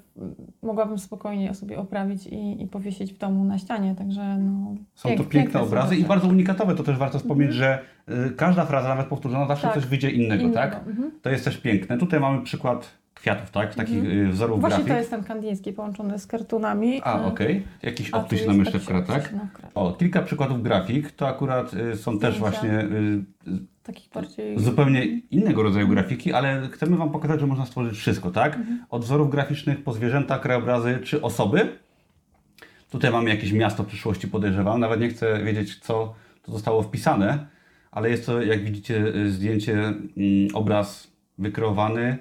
mogłabym 0.63 0.99
spokojnie 0.99 1.55
sobie 1.55 1.79
oprawić 1.79 2.27
i, 2.27 2.63
i 2.63 2.67
powiesić 2.67 3.13
w 3.13 3.19
domu 3.19 3.45
na 3.45 3.59
ścianie, 3.59 3.95
także 3.95 4.39
no... 4.39 4.75
Są 4.95 5.09
pięk- 5.09 5.17
to 5.19 5.25
piękne 5.25 5.61
są 5.61 5.67
obrazy 5.67 5.97
i 5.97 6.05
bardzo 6.05 6.29
unikatowe. 6.29 6.75
To 6.75 6.83
też 6.83 6.97
warto 6.97 7.19
wspomnieć, 7.19 7.53
że 7.55 7.79
y, 8.09 8.31
każda 8.37 8.65
fraza, 8.67 8.89
nawet 8.89 9.07
powtórzona, 9.07 9.47
zawsze 9.47 9.67
Tak. 9.67 9.75
coś 9.75 9.87
wyjdzie 9.87 10.11
innego, 10.11 10.43
Innego, 10.43 10.55
tak? 10.55 10.75
mhm. 10.87 11.11
To 11.23 11.31
jest 11.31 11.45
też 11.45 11.59
piękne. 11.59 11.99
Tutaj 11.99 12.21
mamy 12.21 12.43
przykład 12.43 12.99
kwiatów, 13.21 13.51
tak? 13.51 13.75
Takich 13.75 14.05
y, 14.05 14.29
wzorów 14.29 14.61
Właśnie 14.61 14.77
grafik. 14.77 14.93
to 14.93 14.99
jest 14.99 15.11
ten 15.11 15.25
kandyjski 15.25 15.73
połączony 15.73 16.19
z 16.19 16.27
kartunami. 16.27 17.01
A, 17.05 17.21
E, 17.21 17.25
okej. 17.27 17.63
Jakiś 17.83 18.09
a 18.09 18.11
tu 18.13 18.19
optyczny 18.19 18.65
wkradł, 18.81 19.07
tak? 19.07 19.35
O, 19.75 19.93
kilka 19.93 20.23
przykładów 20.23 20.63
grafik. 20.63 21.13
To 21.13 21.29
akurat 21.29 21.75
y, 21.75 21.97
są 21.97 22.19
też 22.19 22.35
Zdjęcia. 22.35 22.39
właśnie 22.39 22.81
y, 22.81 23.23
Takich 23.83 24.11
bardziej... 24.15 24.59
zupełnie 24.61 25.05
innego 25.07 25.63
rodzaju 25.63 25.89
grafiki, 25.89 26.33
ale 26.33 26.69
chcemy 26.73 26.97
Wam 26.97 27.11
pokazać, 27.11 27.41
że 27.41 27.47
można 27.47 27.67
stworzyć 27.67 27.99
wszystko, 27.99 28.31
tak? 28.31 28.57
Mhm. 28.57 28.85
Od 28.91 29.05
wzorów 29.05 29.31
graficznych 29.31 29.83
po 29.85 29.93
zwierzęta, 29.93 30.39
krajobrazy 30.39 30.99
czy 31.05 31.23
osoby. 31.23 31.69
Tutaj 32.91 33.11
mamy 33.13 33.31
jakieś 33.31 33.53
miasto 33.53 33.83
w 33.83 33.87
przyszłości, 33.87 34.29
podejrzewam. 34.29 34.81
Nawet 34.81 35.01
nie 35.01 35.09
chcę 35.09 35.45
wiedzieć, 35.45 35.79
co 35.79 36.15
to 36.43 36.53
zostało 36.53 36.83
wpisane, 36.83 37.47
ale 37.91 38.11
jest 38.11 38.27
to, 38.27 38.43
jak 38.43 38.65
widzicie, 38.65 39.07
y, 39.17 39.31
zdjęcie, 39.31 39.73
mm, 39.83 39.99
obraz 40.55 41.11
wykreowany 41.39 42.19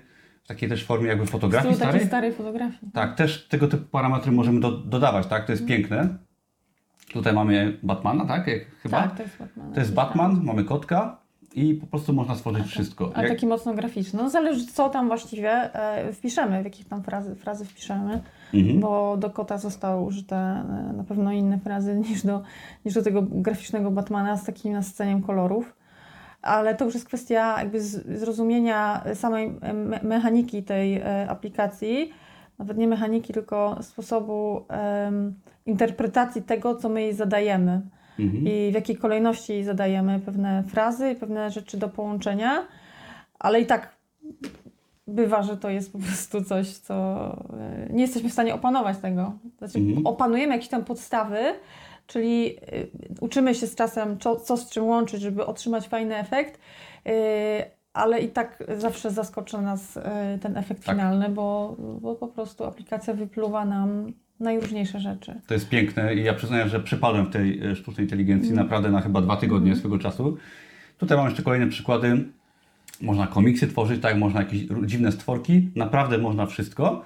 takiej 0.47 0.69
też 0.69 0.85
formie 0.85 1.07
jakby 1.07 1.25
fotografii 1.25 1.73
stylu 1.75 1.87
takiej 1.91 2.07
starej. 2.07 2.07
starej 2.07 2.33
fotografii. 2.33 2.91
Tak, 2.93 3.15
też 3.15 3.47
tego 3.47 3.67
typu 3.67 3.83
parametry 3.85 4.31
możemy 4.31 4.59
do, 4.59 4.71
dodawać, 4.71 5.27
tak? 5.27 5.45
To 5.45 5.51
jest 5.51 5.65
piękne. 5.65 6.07
Tutaj 7.13 7.33
mamy 7.33 7.77
Batmana, 7.83 8.25
tak? 8.25 8.47
Jak 8.47 8.59
chyba. 8.83 9.01
Tak, 9.01 9.17
to 9.17 9.23
jest 9.23 9.37
Batman. 9.37 9.73
To 9.73 9.79
jest 9.79 9.93
Batman, 9.93 10.43
mamy 10.43 10.63
kotka 10.63 11.17
i 11.55 11.73
po 11.73 11.87
prostu 11.87 12.13
można 12.13 12.35
stworzyć 12.35 12.67
wszystko. 12.67 13.11
Ale 13.13 13.23
Jak- 13.27 13.37
taki 13.37 13.47
mocno 13.47 13.73
graficzny. 13.73 14.19
No 14.23 14.29
zależy 14.29 14.65
co 14.65 14.89
tam 14.89 15.07
właściwie 15.07 15.51
e, 15.73 16.13
wpiszemy, 16.13 16.61
w 16.61 16.65
jakich 16.65 16.87
tam 16.87 17.03
frazy, 17.03 17.35
frazy 17.35 17.65
wpiszemy, 17.65 18.21
Mhm. 18.53 18.79
bo 18.79 19.17
do 19.17 19.29
kota 19.29 19.57
zostały 19.57 20.01
użyte 20.03 20.35
e, 20.35 20.93
na 20.97 21.03
pewno 21.03 21.31
inne 21.31 21.59
frazy 21.59 21.95
niż 22.09 22.23
do, 22.25 22.41
niż 22.85 22.93
do 22.93 23.01
tego 23.03 23.21
graficznego 23.21 23.91
Batmana 23.91 24.37
z 24.37 24.43
takim 24.45 24.73
nasceniem 24.73 25.21
kolorów. 25.21 25.76
Ale 26.41 26.75
to 26.75 26.85
już 26.85 26.93
jest 26.93 27.05
kwestia 27.07 27.55
jakby 27.59 27.81
zrozumienia 27.81 29.03
samej 29.13 29.51
me 29.73 29.99
mechaniki 30.03 30.63
tej 30.63 30.95
e, 30.95 31.27
aplikacji. 31.29 32.13
Nawet 32.59 32.77
nie 32.77 32.87
mechaniki, 32.87 33.33
tylko 33.33 33.77
sposobu 33.83 34.65
interpretacji 35.65 36.41
tego, 36.41 36.75
co 36.75 36.89
my 36.89 37.01
jej 37.01 37.13
zadajemy 37.13 37.81
Mhm. 38.19 38.43
i 38.47 38.69
w 38.71 38.73
jakiej 38.73 38.95
kolejności 38.97 39.53
jej 39.53 39.63
zadajemy 39.63 40.19
pewne 40.19 40.63
frazy 40.67 41.11
i 41.11 41.15
pewne 41.15 41.51
rzeczy 41.51 41.77
do 41.77 41.89
połączenia, 41.89 42.67
ale 43.39 43.61
i 43.61 43.65
tak 43.65 43.95
bywa, 45.07 45.43
że 45.43 45.57
to 45.57 45.69
jest 45.69 45.91
po 45.93 45.99
prostu 45.99 46.43
coś, 46.43 46.77
co 46.77 46.95
e, 47.59 47.87
nie 47.93 48.01
jesteśmy 48.01 48.29
w 48.29 48.33
stanie 48.33 48.55
opanować 48.55 48.97
tego. 48.97 49.33
Znaczy, 49.57 49.79
Mhm. 49.79 50.07
opanujemy 50.07 50.53
jakieś 50.53 50.69
tam 50.69 50.83
podstawy, 50.85 51.39
czyli 52.07 52.57
y, 52.73 52.87
uczymy 53.19 53.55
się 53.55 53.67
z 53.67 53.75
czasem, 53.75 54.19
co, 54.19 54.35
co 54.35 54.57
z 54.57 54.69
czym 54.69 54.83
łączyć, 54.83 55.21
żeby 55.21 55.45
otrzymać 55.45 55.87
fajny 55.87 56.17
efekt, 56.17 56.59
y, 57.07 57.11
ale 57.93 58.19
i 58.19 58.29
tak 58.29 58.63
zawsze 58.77 59.11
zaskoczy 59.11 59.57
nas 59.57 59.97
y, 59.97 60.01
ten 60.41 60.57
efekt 60.57 60.85
Tak. 60.85 60.95
finalny, 60.95 61.29
bo, 61.29 61.75
bo 62.01 62.15
po 62.15 62.27
prostu 62.27 62.63
aplikacja 62.65 63.13
wypluwa 63.13 63.65
nam 63.65 64.13
najróżniejsze 64.39 64.99
rzeczy. 64.99 65.41
To 65.47 65.53
jest 65.53 65.69
piękne 65.69 66.15
i 66.15 66.23
ja 66.23 66.33
przyznaję, 66.33 66.69
że 66.69 66.79
przypadłem 66.79 67.25
w 67.25 67.29
tej 67.29 67.67
e, 67.67 67.75
sztucznej 67.75 68.05
inteligencji 68.05 68.51
Mm. 68.51 68.63
naprawdę 68.63 68.91
na 68.91 69.01
chyba 69.01 69.21
dwa 69.21 69.37
tygodnie 69.37 69.75
swego 69.75 69.99
czasu. 69.99 70.37
Tutaj 70.97 71.17
mam 71.17 71.25
jeszcze 71.27 71.43
kolejne 71.43 71.67
przykłady. 71.67 72.25
Można 73.01 73.27
komiksy 73.27 73.67
tworzyć, 73.67 74.01
tak, 74.01 74.17
można 74.17 74.39
jakieś 74.39 74.61
dziwne 74.85 75.11
stworki, 75.11 75.69
naprawdę 75.75 76.17
można 76.17 76.45
wszystko. 76.45 77.03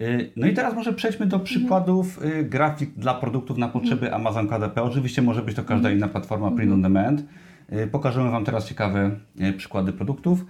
Y, 0.00 0.32
No 0.36 0.46
i 0.46 0.54
teraz 0.54 0.74
może 0.74 0.92
przejdźmy 0.92 1.26
do 1.26 1.38
przykładów 1.38 2.24
y, 2.24 2.44
grafik 2.44 2.90
dla 2.96 3.14
produktów 3.14 3.58
na 3.58 3.68
potrzeby 3.68 4.14
Amazon 4.14 4.48
KDP. 4.48 4.82
Oczywiście 4.82 5.22
może 5.22 5.42
być 5.42 5.56
to 5.56 5.64
każda 5.64 5.90
inna 5.90 6.08
platforma 6.08 6.50
print 6.50 6.72
on 6.72 6.82
demand. 6.82 7.24
Y, 7.72 7.86
Pokażemy 7.86 8.30
Wam 8.30 8.44
teraz 8.44 8.68
ciekawe 8.68 9.10
przykłady 9.56 9.92
produktów. 9.92 10.44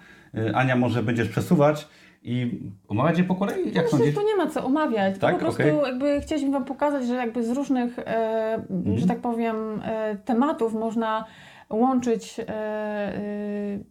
Ania, 0.55 0.77
może 0.77 1.03
będziesz 1.03 1.29
przesuwać 1.29 1.89
i 2.23 2.61
omawiać 2.89 3.19
je 3.19 3.25
po 3.25 3.35
kolei? 3.35 3.65
Jak 3.67 3.85
Myślę, 3.85 3.89
sądzisz? 3.89 4.15
tu 4.15 4.21
nie 4.27 4.37
ma 4.37 4.47
co 4.51 4.65
omawiać. 4.65 5.19
Tak? 5.19 5.35
Po 5.35 5.41
prostu 5.41 5.63
Okej. 5.63 5.77
jakby 5.93 6.21
chcieliśmy 6.21 6.51
Wam 6.51 6.65
pokazać, 6.65 7.07
że 7.07 7.15
jakby 7.15 7.45
z 7.45 7.51
różnych, 7.51 7.99
e, 7.99 8.03
Mhm. 8.71 8.99
że 8.99 9.07
tak 9.07 9.19
powiem, 9.19 9.57
e, 9.85 10.17
tematów 10.25 10.75
można 10.75 11.25
łączyć 11.75 12.41
e, 12.41 12.49
e, 12.49 13.15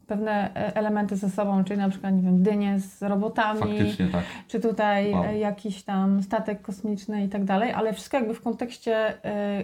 pewne 0.08 0.56
e, 0.56 0.76
elementy 0.76 1.16
ze 1.16 1.30
sobą, 1.30 1.64
czyli 1.64 1.80
na 1.80 1.90
przykład, 1.90 2.14
nie 2.14 2.22
wiem, 2.22 2.44
dynie 2.44 2.80
z 2.80 3.02
robotami, 3.02 3.96
tak. 4.12 4.24
czy 4.48 4.60
tutaj 4.60 5.14
Wow. 5.14 5.36
jakiś 5.36 5.84
tam 5.84 6.24
statek 6.24 6.62
kosmiczny 6.62 7.26
i 7.26 7.30
tak 7.30 7.44
dalej, 7.44 7.72
ale 7.72 7.94
wszystko 7.94 8.18
jakby 8.18 8.34
w 8.34 8.42
kontekście 8.42 9.14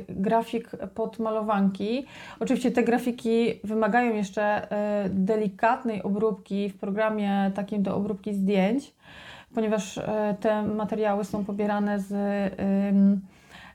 grafik 0.09 0.71
pod 0.95 1.19
malowanki. 1.19 2.05
Oczywiście 2.39 2.71
te 2.71 2.83
grafiki 2.83 3.59
wymagają 3.63 4.15
jeszcze 4.15 4.67
delikatnej 5.09 6.03
obróbki 6.03 6.69
w 6.69 6.77
programie 6.77 7.51
takim 7.55 7.83
do 7.83 7.95
obróbki 7.95 8.33
zdjęć, 8.33 8.93
ponieważ 9.55 9.99
te 10.39 10.63
materiały 10.63 11.25
są 11.25 11.45
pobierane 11.45 11.99
z, 11.99 12.13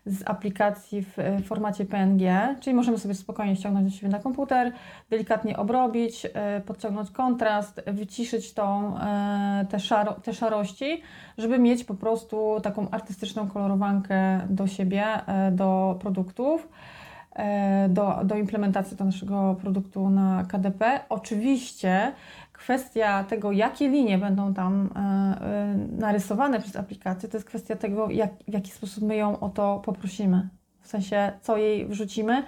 z 0.07 0.23
aplikacji 0.29 1.03
w 1.03 1.19
e, 1.19 1.43
formacie 1.43 1.85
PNG, 1.85 2.57
czyli 2.61 2.77
możemy 2.77 2.99
sobie 2.99 3.15
spokojnie 3.15 3.57
ściągnąć 3.57 3.93
do 3.93 3.99
siebie 3.99 4.13
na 4.13 4.19
komputer, 4.19 4.73
delikatnie 5.11 5.57
obrobić, 5.57 6.27
e, 6.35 6.61
podciągnąć 6.61 7.11
kontrast, 7.11 7.83
wyciszyć 7.87 8.53
tą, 8.53 8.99
e, 8.99 9.67
te, 9.71 9.81
szaro, 9.81 10.13
te 10.13 10.35
szarości, 10.35 11.03
żeby 11.39 11.59
mieć 11.59 11.85
po 11.85 11.95
prostu 11.95 12.61
taką 12.63 12.91
artystyczną 12.91 13.49
kolorowankę 13.49 14.41
do 14.51 14.67
siebie, 14.67 15.05
do 15.53 15.99
produktów 16.01 16.69
do, 17.89 18.21
do 18.25 18.37
implementacji 18.37 18.97
do 18.97 19.05
naszego 19.05 19.57
produktu 19.61 20.11
na 20.11 20.45
KDP. 20.49 21.01
Oczywiście 21.09 22.13
kwestia 22.65 23.25
tego, 23.25 23.53
jakie 23.53 23.89
linie 23.89 24.19
będą 24.19 24.55
tam 24.55 24.91
e, 24.97 24.99
e, 24.99 25.75
narysowane 25.99 26.61
przez 26.61 26.77
aplikację, 26.77 27.29
to 27.29 27.37
jest 27.37 27.47
kwestia 27.47 27.77
tego, 27.77 28.11
jak, 28.11 28.31
w 28.49 28.53
jaki 28.53 28.71
sposób 28.71 29.05
my 29.05 29.17
ją 29.17 29.41
o 29.41 29.49
to 29.49 29.83
poprosimy. 29.85 30.49
W 30.81 30.89
sensie, 30.89 31.33
co 31.43 31.57
jej 31.57 31.87
wrzucimy, 31.87 32.45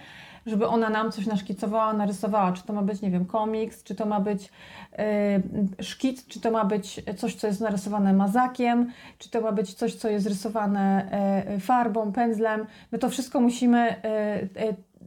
żeby 0.46 0.66
ona 0.66 0.90
nam 0.90 1.12
coś 1.12 1.26
naszkicowała, 1.26 1.92
narysowała. 1.92 2.52
Czy 2.52 2.62
to 2.62 2.72
ma 2.72 2.82
być, 2.82 3.00
nie 3.00 3.10
wiem, 3.10 3.26
komiks, 3.26 3.82
czy 3.82 3.94
to 3.94 4.06
ma 4.06 4.20
być 4.20 4.50
e, 4.98 5.40
szkic, 5.80 6.26
czy 6.26 6.40
to 6.40 6.50
ma 6.50 6.64
być 6.64 7.02
coś, 7.16 7.34
co 7.34 7.46
jest 7.46 7.60
narysowane 7.60 8.12
mazakiem, 8.12 8.92
czy 9.18 9.30
to 9.30 9.40
ma 9.40 9.52
być 9.52 9.74
coś, 9.74 9.94
co 9.94 10.08
jest 10.08 10.26
rysowane 10.26 11.08
e, 11.10 11.60
farbą, 11.60 12.12
pędzlem. 12.12 12.66
My 12.92 12.98
to 12.98 13.10
wszystko 13.10 13.40
musimy 13.40 13.78
e, 13.78 14.48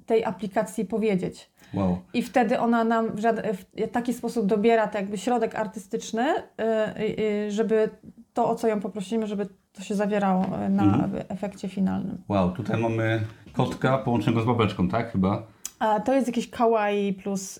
tej 0.05 0.25
aplikacji 0.25 0.85
powiedzieć. 0.85 1.49
Wow. 1.73 1.97
I 2.13 2.21
wtedy 2.23 2.59
ona 2.59 2.83
nam 2.83 3.15
w, 3.15 3.19
żaden, 3.19 3.45
w 3.55 3.91
taki 3.91 4.13
sposób 4.13 4.45
dobiera 4.45 4.87
to 4.87 4.97
jakby 4.97 5.17
środek 5.17 5.55
artystyczny, 5.55 6.25
y, 6.29 7.19
y, 7.47 7.51
żeby 7.51 7.89
to, 8.33 8.49
o 8.49 8.55
co 8.55 8.67
ją 8.67 8.79
poprosimy, 8.79 9.27
żeby 9.27 9.47
to 9.73 9.83
się 9.83 9.95
zawierało 9.95 10.45
y, 10.45 10.69
na 10.69 10.83
Mhm. 10.83 11.11
efekcie 11.29 11.69
finalnym. 11.69 12.17
Wow, 12.27 12.51
tutaj 12.51 12.81
mamy 12.81 13.21
kotka 13.53 13.97
połączonego 13.97 14.41
z 14.43 14.45
babeczką, 14.45 14.87
tak 14.89 15.11
chyba? 15.11 15.43
A 15.79 15.99
to 15.99 16.13
jest 16.13 16.27
jakiś 16.27 16.49
kawaii 16.49 17.13
plus 17.13 17.59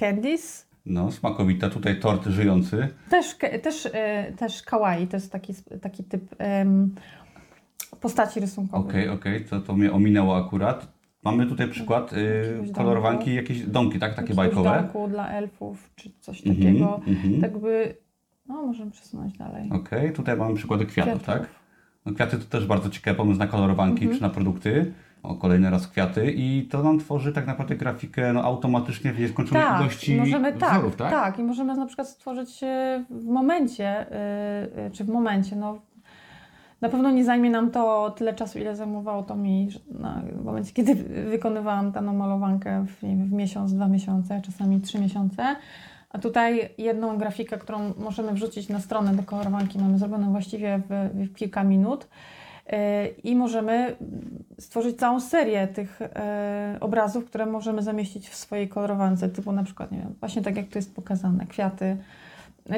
candies. 0.00 0.66
No, 0.86 1.12
smakowita. 1.12 1.70
Tutaj 1.70 2.00
tort 2.00 2.26
żyjący. 2.26 2.88
Też, 3.10 3.36
też, 3.62 3.88
też 4.38 4.62
kawaii, 4.62 5.06
to 5.06 5.16
jest 5.16 5.32
taki, 5.32 5.54
taki 5.82 6.04
typ 6.04 6.34
postaci 8.00 8.40
rysunkowych. 8.40 8.86
Okej, 8.90 9.08
okej, 9.08 9.44
to, 9.44 9.60
to 9.60 9.74
mnie 9.74 9.92
ominęło 9.92 10.36
akurat. 10.46 10.88
Mamy 11.24 11.46
tutaj 11.46 11.68
przykład 11.68 12.12
y, 12.12 12.72
kolorowanki, 12.74 13.34
jakieś 13.34 13.62
domki, 13.66 13.98
tak? 13.98 14.14
Takie 14.14 14.34
bajkowe. 14.34 14.70
domku 14.82 15.08
dla 15.08 15.28
elfów, 15.28 15.90
czy 15.96 16.10
coś 16.20 16.46
Mhm, 16.46 16.56
takiego. 16.66 17.00
mhm. 17.06 17.40
Tak 17.40 17.58
by, 17.58 17.94
no 18.48 18.66
możemy 18.66 18.90
przesunąć 18.90 19.38
dalej. 19.38 19.70
Okej, 19.72 20.12
tutaj 20.12 20.36
mamy 20.36 20.54
przykłady 20.54 20.86
kwiatów, 20.86 21.22
Kwiatów. 21.22 21.42
tak? 21.42 21.48
No, 22.06 22.12
kwiaty 22.14 22.38
to 22.38 22.44
też 22.44 22.66
bardzo 22.66 22.90
ciekawy 22.90 23.16
pomysł 23.16 23.38
na 23.38 23.46
kolorowanki 23.46 24.02
Mhm. 24.02 24.16
czy 24.18 24.22
na 24.22 24.30
produkty. 24.30 24.92
O, 25.22 25.34
kolejny 25.34 25.70
raz 25.70 25.88
kwiaty 25.88 26.32
i 26.36 26.68
to 26.70 26.82
nam 26.82 26.98
tworzy 26.98 27.32
tak 27.32 27.46
naprawdę 27.46 27.76
grafikę 27.76 28.32
no, 28.32 28.42
automatycznie 28.42 29.12
w 29.12 29.20
nieskończonej 29.20 29.62
Tak, 29.62 29.80
ilości 29.80 30.16
możemy 30.16 30.52
tak, 30.52 30.72
wzorów, 30.72 30.96
tak? 30.96 31.10
tak, 31.10 31.38
i 31.38 31.42
możemy 31.42 31.76
na 31.76 31.86
przykład 31.86 32.08
stworzyć 32.08 32.62
e, 32.62 33.04
w 33.10 33.24
momencie, 33.26 33.86
e, 33.88 34.06
e, 34.76 34.90
czy 34.92 35.04
w 35.04 35.08
momencie, 35.08 35.56
no 35.56 35.78
na 36.82 36.88
pewno 36.88 37.10
nie 37.10 37.24
zajmie 37.24 37.50
nam 37.50 37.70
to 37.70 38.10
tyle 38.10 38.34
czasu, 38.34 38.58
ile 38.58 38.76
zajmowało 38.76 39.22
to 39.22 39.36
mi 39.36 39.68
na, 39.90 40.22
w 40.32 40.44
momencie, 40.44 40.72
kiedy 40.72 40.94
wykonywałam 41.30 41.92
daną 41.92 42.12
malowankę 42.12 42.86
w, 42.86 43.00
w 43.00 43.32
miesiąc, 43.32 43.74
dwa 43.74 43.88
miesiące, 43.88 44.40
czasami 44.44 44.80
trzy 44.80 44.98
miesiące. 44.98 45.56
A 46.10 46.18
tutaj 46.18 46.68
jedną 46.78 47.18
grafikę, 47.18 47.58
którą 47.58 47.94
możemy 47.98 48.32
wrzucić 48.32 48.68
na 48.68 48.80
stronę 48.80 49.14
do 49.14 49.22
kolorowanki, 49.22 49.78
mamy 49.78 49.98
zrobioną 49.98 50.30
właściwie 50.30 50.80
w, 50.88 51.10
w 51.14 51.34
kilka 51.34 51.64
minut. 51.64 52.08
Yy, 52.72 52.78
I 53.24 53.36
możemy 53.36 53.96
stworzyć 54.58 54.96
całą 54.98 55.20
serię 55.20 55.68
tych 55.68 56.00
yy, 56.00 56.80
obrazów, 56.80 57.24
które 57.24 57.46
możemy 57.46 57.82
zamieścić 57.82 58.28
w 58.28 58.34
swojej 58.34 58.68
kolorowance, 58.68 59.28
typu 59.28 59.52
na 59.52 59.64
przykład, 59.64 59.92
nie 59.92 59.98
wiem, 59.98 60.14
właśnie 60.20 60.42
tak 60.42 60.56
jak 60.56 60.68
tu 60.68 60.78
jest 60.78 60.94
pokazane, 60.94 61.46
kwiaty, 61.46 61.96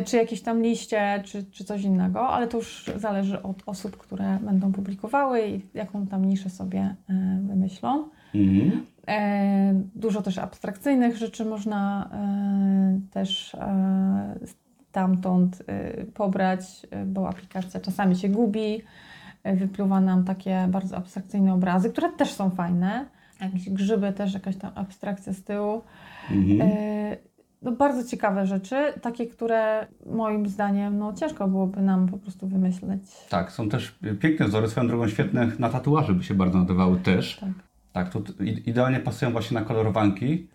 czy 0.04 0.16
jakieś 0.16 0.42
tam 0.42 0.62
liście, 0.62 1.22
czy, 1.24 1.44
czy 1.44 1.64
coś 1.64 1.82
innego, 1.82 2.28
ale 2.28 2.48
to 2.48 2.56
już 2.56 2.90
zależy 2.96 3.42
od 3.42 3.62
osób, 3.66 3.96
które 3.96 4.38
będą 4.42 4.72
publikowały 4.72 5.48
i 5.48 5.60
jaką 5.74 6.06
tam 6.06 6.24
niszę 6.24 6.50
sobie 6.50 6.94
yy, 7.08 7.14
wymyślą. 7.48 8.08
Mhm. 8.34 8.86
E, 9.08 9.74
Dużo 9.94 10.22
też 10.22 10.38
abstrakcyjnych 10.38 11.16
rzeczy 11.16 11.44
można 11.44 12.10
e, 12.12 13.00
też 13.12 13.54
e, 13.54 14.38
stamtąd 14.88 15.62
e, 15.66 16.04
pobrać, 16.04 16.86
e, 16.90 17.06
bo 17.06 17.28
aplikacja 17.28 17.80
czasami 17.80 18.16
się 18.16 18.28
gubi, 18.28 18.82
e, 19.42 19.56
wypluwa 19.56 20.00
nam 20.00 20.24
takie 20.24 20.66
bardzo 20.68 20.96
abstrakcyjne 20.96 21.54
obrazy, 21.54 21.90
które 21.90 22.12
też 22.12 22.32
są 22.32 22.50
fajne. 22.50 23.06
Jakieś 23.40 23.70
grzyby, 23.70 24.12
też 24.12 24.34
jakaś 24.34 24.56
tam 24.56 24.70
abstrakcja 24.74 25.32
z 25.32 25.42
tyłu. 25.42 25.82
Mhm. 26.30 26.70
No, 27.64 27.72
bardzo 27.72 28.04
ciekawe 28.10 28.46
rzeczy, 28.46 28.76
takie, 29.02 29.26
które 29.26 29.86
moim 30.06 30.48
zdaniem 30.48 30.98
no, 30.98 31.12
ciężko 31.12 31.48
byłoby 31.48 31.82
nam 31.82 32.08
po 32.08 32.18
prostu 32.18 32.46
wymyśleć. 32.48 33.02
Tak, 33.28 33.52
są 33.52 33.68
też 33.68 33.98
piękne 34.20 34.46
wzory, 34.46 34.68
swoją 34.68 34.88
drogą 34.88 35.08
świetne 35.08 35.50
na 35.58 35.68
tatuaże 35.68 36.14
by 36.14 36.24
się 36.24 36.34
bardzo 36.34 36.58
nadawały 36.58 36.96
też. 36.96 37.36
Tak. 37.36 37.50
Tak, 37.92 38.10
idealnie 38.66 39.00
pasują 39.00 39.32
właśnie 39.32 39.60
na 39.60 39.66
kolorowanki. 39.66 40.48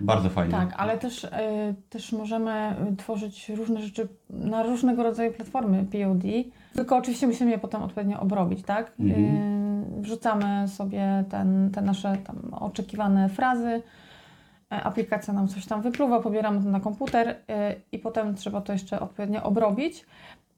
Bardzo 0.00 0.30
fajnie. 0.30 0.52
Tak, 0.52 0.74
ale 0.76 0.98
też, 0.98 1.24
y, 1.24 1.28
też 1.90 2.12
możemy 2.12 2.76
tworzyć 2.98 3.48
różne 3.48 3.82
rzeczy 3.82 4.08
na 4.30 4.62
różnego 4.62 5.02
rodzaju 5.02 5.32
platformy 5.32 5.84
POD, 5.84 6.22
tylko 6.74 6.96
oczywiście 6.96 7.26
musimy 7.26 7.50
je 7.50 7.58
potem 7.58 7.82
odpowiednio 7.82 8.20
obrobić, 8.20 8.62
tak? 8.62 8.92
Mhm. 9.00 9.24
Y, 9.24 10.00
Wrzucamy 10.00 10.68
sobie 10.68 11.24
ten, 11.30 11.70
te 11.70 11.82
nasze 11.82 12.16
tam 12.16 12.54
oczekiwane 12.54 13.28
frazy, 13.28 13.82
aplikacja 14.82 15.34
nam 15.34 15.48
coś 15.48 15.66
tam 15.66 15.82
wypluwa, 15.82 16.20
pobieramy 16.20 16.62
to 16.62 16.68
na 16.70 16.80
komputer 16.80 17.28
y, 17.28 17.34
i 17.92 17.98
potem 17.98 18.34
trzeba 18.34 18.60
to 18.60 18.72
jeszcze 18.72 19.00
odpowiednio 19.00 19.42
obrobić. 19.42 20.06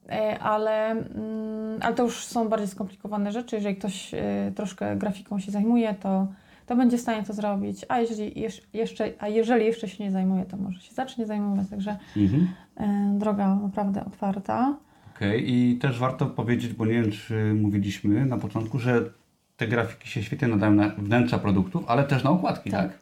E, 0.09 0.39
Ale, 0.39 0.91
mm, 0.91 1.79
ale 1.81 1.95
to 1.95 2.03
już 2.03 2.25
są 2.25 2.49
bardziej 2.49 2.67
skomplikowane 2.67 3.31
rzeczy. 3.31 3.55
Jeżeli 3.55 3.75
ktoś 3.75 4.11
troszkę 4.55 4.95
grafiką 4.95 5.39
się 5.39 5.51
zajmuje, 5.51 5.93
to, 5.93 6.27
to 6.65 6.75
będzie 6.75 6.97
w 6.97 7.01
stanie 7.01 7.23
to 7.23 7.33
zrobić. 7.33 7.85
A 7.89 7.99
jeżeli 7.99 8.31
jesz- 8.43 8.61
jeszcze, 8.73 9.09
a 9.19 9.27
jeżeli 9.27 9.65
jeszcze 9.65 9.87
się 9.87 10.03
nie 10.03 10.11
zajmuje, 10.11 10.45
to 10.45 10.57
może 10.57 10.79
się 10.81 10.93
zacznie 10.93 11.25
zajmować. 11.25 11.67
Także 11.69 11.97
Mhm. 12.17 12.47
e, 12.77 13.19
droga 13.19 13.55
naprawdę 13.55 14.05
otwarta. 14.05 14.77
Okej, 15.15 15.53
i 15.53 15.75
też 15.77 15.99
warto 15.99 16.25
powiedzieć, 16.25 16.73
bo 16.73 16.85
nie 16.85 16.93
wiem, 17.01 17.11
czy 17.11 17.53
mówiliśmy 17.53 18.25
na 18.25 18.37
początku, 18.37 18.79
że 18.79 19.01
te 19.57 19.67
grafiki 19.67 20.09
się 20.09 20.23
świetnie 20.23 20.47
nadają 20.47 20.73
na 20.73 20.89
wnętrza 20.89 21.37
produktów, 21.37 21.83
ale 21.87 22.03
też 22.03 22.23
na 22.23 22.29
okładki, 22.29 22.71
tak? 22.71 22.87
Tak. 22.89 22.97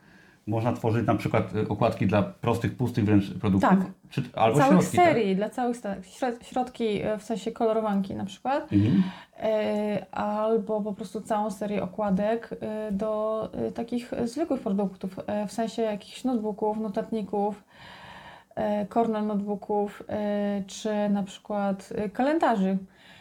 Można 0.48 0.74
tworzyć 0.74 1.08
na 1.08 1.16
przykład 1.16 1.56
y, 1.56 1.68
okładki 1.68 2.08
dla 2.08 2.24
prostych, 2.24 2.78
pustych 2.78 3.06
wręcz 3.06 3.34
produktów, 3.34 3.70
Tak. 3.70 3.80
czy, 4.10 4.24
albo 4.34 4.58
całych 4.58 4.82
środki, 4.82 4.98
tak? 4.98 5.06
serii, 5.06 5.36
dla 5.36 5.50
całych 5.50 5.78
środki, 6.42 7.02
e, 7.02 7.18
w 7.18 7.24
sensie 7.24 7.52
kolorowanki 7.52 8.16
na 8.16 8.26
przykład. 8.26 8.74
Mhm. 8.74 9.04
E, 9.40 10.06
albo 10.12 10.82
po 10.82 10.94
prostu 10.94 11.22
całą 11.22 11.52
serię 11.52 11.84
okładek 11.84 12.50
do 12.92 13.50
takich 13.76 14.12
zwykłych 14.24 14.62
produktów, 14.62 15.20
w 15.48 15.52
sensie 15.52 15.82
jakichś 15.82 16.24
notebooków, 16.24 16.78
notatników, 16.78 17.64
corner 18.90 19.24
notebooków, 19.24 20.04
czy 20.68 21.10
na 21.10 21.24
przykład 21.24 21.94
kalendarzy. 22.14 22.78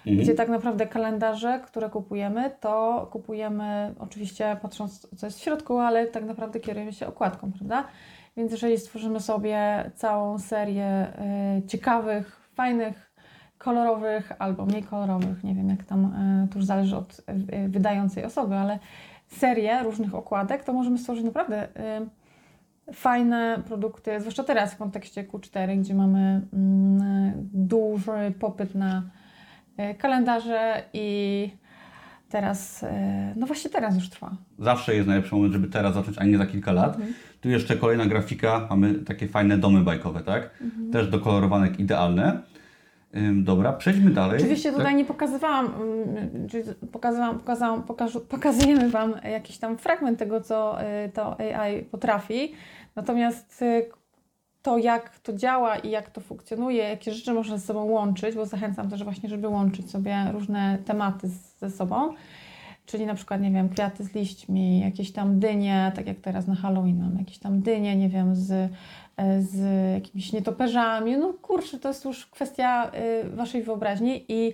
Mhm. 0.06 0.22
Gdzie 0.22 0.34
tak 0.34 0.48
naprawdę 0.48 0.86
kalendarze, 0.86 1.60
które 1.66 1.90
kupujemy, 1.90 2.50
to 2.60 3.06
kupujemy 3.12 3.94
oczywiście 3.98 4.56
patrząc, 4.62 5.08
co 5.16 5.26
jest 5.26 5.38
w 5.38 5.42
środku, 5.42 5.78
ale 5.78 6.06
tak 6.06 6.24
naprawdę 6.24 6.60
kierujemy 6.60 6.92
się 6.92 7.06
okładką, 7.06 7.52
prawda? 7.52 7.84
Więc 8.36 8.52
jeżeli 8.52 8.78
stworzymy 8.78 9.20
sobie 9.20 9.90
całą 9.94 10.38
serię 10.38 11.06
y, 11.58 11.66
ciekawych, 11.66 12.40
fajnych, 12.54 13.14
kolorowych 13.58 14.32
albo 14.38 14.66
mniej 14.66 14.82
kolorowych, 14.82 15.44
nie 15.44 15.54
wiem 15.54 15.68
jak 15.68 15.84
tam, 15.84 16.04
y, 16.44 16.48
to 16.48 16.58
już 16.58 16.64
zależy 16.64 16.96
od 16.96 17.18
y, 17.18 17.68
wydającej 17.68 18.24
osoby, 18.24 18.54
ale 18.54 18.78
serię 19.26 19.82
różnych 19.82 20.14
okładek, 20.14 20.64
to 20.64 20.72
możemy 20.72 20.98
stworzyć 20.98 21.24
naprawdę 21.24 21.68
y, 22.88 22.92
fajne 22.92 23.62
produkty, 23.66 24.20
zwłaszcza 24.20 24.44
teraz 24.44 24.74
w 24.74 24.76
kontekście 24.76 25.24
Q4, 25.24 25.78
gdzie 25.78 25.94
mamy 25.94 26.40
mm, 26.52 27.32
duży 27.52 28.34
popyt 28.40 28.74
na 28.74 28.98
y, 28.98 29.23
kalendarze 29.98 30.82
i 30.92 31.50
teraz, 32.28 32.82
y, 32.82 32.86
no 33.36 33.46
właśnie 33.46 33.70
teraz 33.70 33.94
już 33.94 34.10
trwa. 34.10 34.30
Zawsze 34.58 34.94
jest 34.94 35.08
najlepszy 35.08 35.34
moment, 35.34 35.52
żeby 35.52 35.68
teraz 35.68 35.94
zacząć, 35.94 36.18
a 36.18 36.24
nie 36.24 36.38
za 36.38 36.46
kilka 36.46 36.72
lat. 36.72 36.94
Mhm. 36.96 37.14
Tu 37.40 37.48
jeszcze 37.48 37.76
kolejna 37.76 38.06
grafika, 38.06 38.66
mamy 38.70 38.94
takie 38.94 39.28
fajne 39.28 39.58
domy 39.58 39.80
bajkowe, 39.80 40.20
tak? 40.20 40.50
Mhm. 40.60 40.90
Też 40.90 41.08
do 41.08 41.20
kolorowanek 41.20 41.80
idealne. 41.80 42.42
Dobra, 43.34 43.72
przejdźmy 43.72 44.10
dalej. 44.10 44.36
Oczywiście 44.36 44.68
Tak? 44.68 44.78
tutaj 44.78 44.94
nie 44.94 45.04
pokazywałam, 45.04 45.72
czyli 46.50 46.62
pokazywałam, 46.92 47.38
pokazałam, 47.38 47.82
pokażu, 47.82 48.20
pokazujemy 48.20 48.90
Wam 48.90 49.14
jakiś 49.24 49.58
tam 49.58 49.78
fragment 49.78 50.18
tego, 50.18 50.40
co 50.40 50.78
y, 50.82 51.12
to 51.12 51.40
AI 51.40 51.82
potrafi. 51.82 52.52
Natomiast 52.96 53.62
y, 53.62 53.90
to, 54.64 54.78
jak 54.78 55.18
to 55.18 55.32
działa 55.32 55.76
i 55.76 55.90
jak 55.90 56.10
to 56.10 56.20
funkcjonuje, 56.20 56.84
jakie 56.84 57.12
rzeczy 57.12 57.32
można 57.32 57.58
ze 57.58 57.66
sobą 57.66 57.84
łączyć, 57.84 58.34
bo 58.34 58.46
zachęcam 58.46 58.90
też 58.90 59.04
właśnie, 59.04 59.28
żeby 59.28 59.48
łączyć 59.48 59.90
sobie 59.90 60.16
różne 60.32 60.78
tematy 60.84 61.28
z, 61.28 61.58
ze 61.58 61.70
sobą. 61.70 62.14
Czyli 62.86 63.06
na 63.06 63.14
przykład, 63.14 63.40
nie 63.40 63.50
wiem, 63.50 63.68
kwiaty 63.68 64.04
z 64.04 64.14
liśćmi, 64.14 64.80
jakieś 64.80 65.12
tam 65.12 65.40
dynie, 65.40 65.92
tak 65.96 66.06
jak 66.06 66.20
teraz 66.20 66.46
na 66.46 66.54
Halloween 66.54 67.00
mam, 67.00 67.18
jakieś 67.18 67.38
tam 67.38 67.60
dynie, 67.60 67.96
nie 67.96 68.08
wiem, 68.08 68.36
z, 68.36 68.50
e, 69.16 69.42
z 69.42 69.58
jakimiś 69.94 70.32
nietoperzami. 70.32 71.16
No 71.16 71.32
kurczę, 71.42 71.78
to 71.78 71.88
jest 71.88 72.04
już 72.04 72.26
kwestia 72.26 72.90
y, 73.24 73.30
Waszej 73.30 73.62
wyobraźni 73.62 74.24
i 74.28 74.48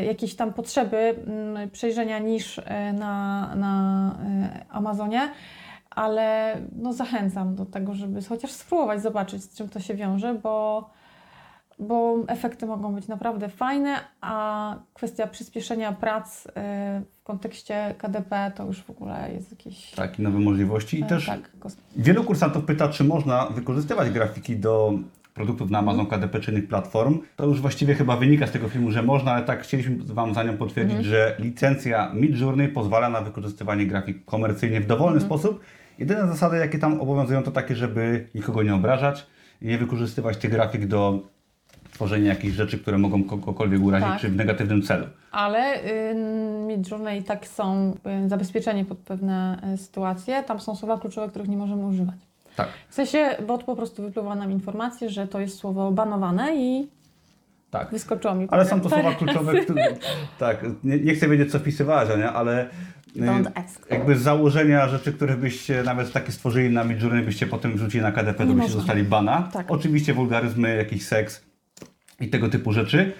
y, 0.00 0.04
jakieś 0.04 0.34
tam 0.34 0.52
potrzeby 0.52 0.96
mm, 1.26 1.70
przejrzenia 1.70 2.18
niż 2.18 2.60
na, 2.92 3.54
na 3.54 4.14
Amazonie. 4.70 5.28
Ale 5.94 6.56
no, 6.76 6.92
zachęcam 6.92 7.54
do 7.54 7.66
tego, 7.66 7.94
żeby 7.94 8.22
chociaż 8.22 8.50
spróbować 8.50 9.02
zobaczyć, 9.02 9.42
z 9.42 9.54
czym 9.56 9.68
to 9.68 9.80
się 9.80 9.94
wiąże, 9.94 10.34
bo, 10.34 10.90
bo 11.78 12.16
efekty 12.28 12.66
mogą 12.66 12.94
być 12.94 13.08
naprawdę 13.08 13.48
fajne, 13.48 13.96
a 14.20 14.76
kwestia 14.94 15.26
przyspieszenia 15.26 15.92
prac 15.92 16.46
y, 16.46 16.50
w 17.12 17.22
kontekście 17.24 17.94
KDP 17.98 18.52
to 18.56 18.66
już 18.66 18.82
w 18.82 18.90
ogóle 18.90 19.30
jest 19.34 19.50
jakieś. 19.50 19.90
Tak, 19.90 20.18
i 20.18 20.22
nowe 20.22 20.38
możliwości. 20.38 21.00
I 21.00 21.02
e, 21.02 21.06
też 21.06 21.26
tak, 21.26 21.50
wielu 21.96 22.24
kursantów 22.24 22.64
pyta, 22.64 22.88
czy 22.88 23.04
można 23.04 23.46
wykorzystywać 23.46 24.10
grafiki 24.10 24.56
do 24.56 24.92
produktów 25.34 25.70
na 25.70 25.78
Amazon 25.78 26.06
KDP 26.06 26.40
czy 26.40 26.50
innych 26.50 26.68
platform. 26.68 27.18
To 27.36 27.46
już 27.46 27.60
właściwie 27.60 27.94
chyba 27.94 28.16
wynika 28.16 28.46
z 28.46 28.50
tego 28.50 28.68
filmu, 28.68 28.90
że 28.90 29.02
można, 29.02 29.32
ale 29.32 29.44
tak 29.44 29.62
chcieliśmy 29.62 29.96
Wam 30.14 30.34
za 30.34 30.42
nią 30.42 30.56
potwierdzić, 30.56 30.96
Mhm. 30.96 31.10
że 31.10 31.36
licencja 31.38 32.10
Midjourney 32.14 32.68
pozwala 32.68 33.08
na 33.08 33.20
wykorzystywanie 33.20 33.86
grafik 33.86 34.24
komercyjnie 34.24 34.80
w 34.80 34.86
dowolny 34.86 35.20
Mhm. 35.20 35.26
sposób. 35.28 35.60
Jedyne 35.98 36.28
zasady, 36.28 36.56
jakie 36.56 36.78
tam 36.78 37.00
obowiązują, 37.00 37.42
to 37.42 37.50
takie, 37.50 37.76
żeby 37.76 38.28
nikogo 38.34 38.62
nie 38.62 38.74
obrażać 38.74 39.26
i 39.62 39.66
nie 39.66 39.78
wykorzystywać 39.78 40.36
tych 40.36 40.50
grafik 40.50 40.86
do 40.86 41.18
tworzenie 41.92 42.28
jakichś 42.28 42.54
rzeczy, 42.54 42.78
które 42.78 42.98
mogą 42.98 43.24
kogokolwiek 43.24 43.82
urazić, 43.82 44.08
Tak. 44.08 44.20
czy 44.20 44.28
w 44.28 44.36
negatywnym 44.36 44.82
celu. 44.82 45.06
Ale 45.32 45.84
y, 45.84 46.14
Midjourney 46.66 47.18
i 47.20 47.22
tak 47.22 47.46
są 47.46 47.94
y, 48.24 48.28
zabezpieczeni 48.28 48.84
pod 48.84 48.98
pewne 48.98 49.58
y, 49.74 49.76
sytuacje. 49.78 50.42
Tam 50.42 50.60
są 50.60 50.76
słowa 50.76 50.98
kluczowe, 50.98 51.28
których 51.28 51.48
nie 51.48 51.56
możemy 51.56 51.86
używać. 51.86 52.16
Tak. 52.56 52.68
W 52.88 52.94
sensie 52.94 53.36
bot 53.46 53.64
po 53.64 53.76
prostu 53.76 54.02
wypływa 54.02 54.34
nam 54.34 54.52
informację, 54.52 55.10
że 55.10 55.28
to 55.28 55.40
jest 55.40 55.58
słowo 55.58 55.92
banowane 55.92 56.56
i 56.56 56.88
Tak. 57.70 57.90
wyskoczyło 57.90 58.34
mi. 58.34 58.48
Ale 58.50 58.64
są 58.64 58.80
to 58.80 58.88
słowa 58.88 59.14
kluczowe, 59.14 59.60
które... 59.60 59.86
Tak, 60.38 60.64
nie, 60.84 60.98
nie 60.98 61.14
chcę 61.14 61.28
wiedzieć, 61.28 61.52
co 61.52 61.58
wpisywałaś, 61.58 62.10
Ania, 62.10 62.34
ale... 62.34 62.68
Jakby 63.90 64.16
z 64.16 64.22
założenia 64.22 64.88
rzeczy, 64.88 65.12
które 65.12 65.36
byście 65.36 65.82
nawet 65.82 66.12
takie 66.12 66.32
stworzyli 66.32 66.70
na 66.70 66.84
Midjourney, 66.84 67.22
byście 67.24 67.46
potem 67.46 67.76
wrzucili 67.76 68.02
na 68.02 68.12
KDP, 68.12 68.38
to 68.38 68.52
byście 68.52 68.54
można. 68.62 68.76
dostali 68.76 69.02
bana. 69.02 69.48
Tak. 69.52 69.70
Oczywiście 69.70 70.14
wulgaryzmy, 70.14 70.76
jakiś 70.76 71.06
seks 71.06 71.44
i 72.20 72.28
tego 72.28 72.48
typu 72.48 72.72
rzeczy. 72.72 73.12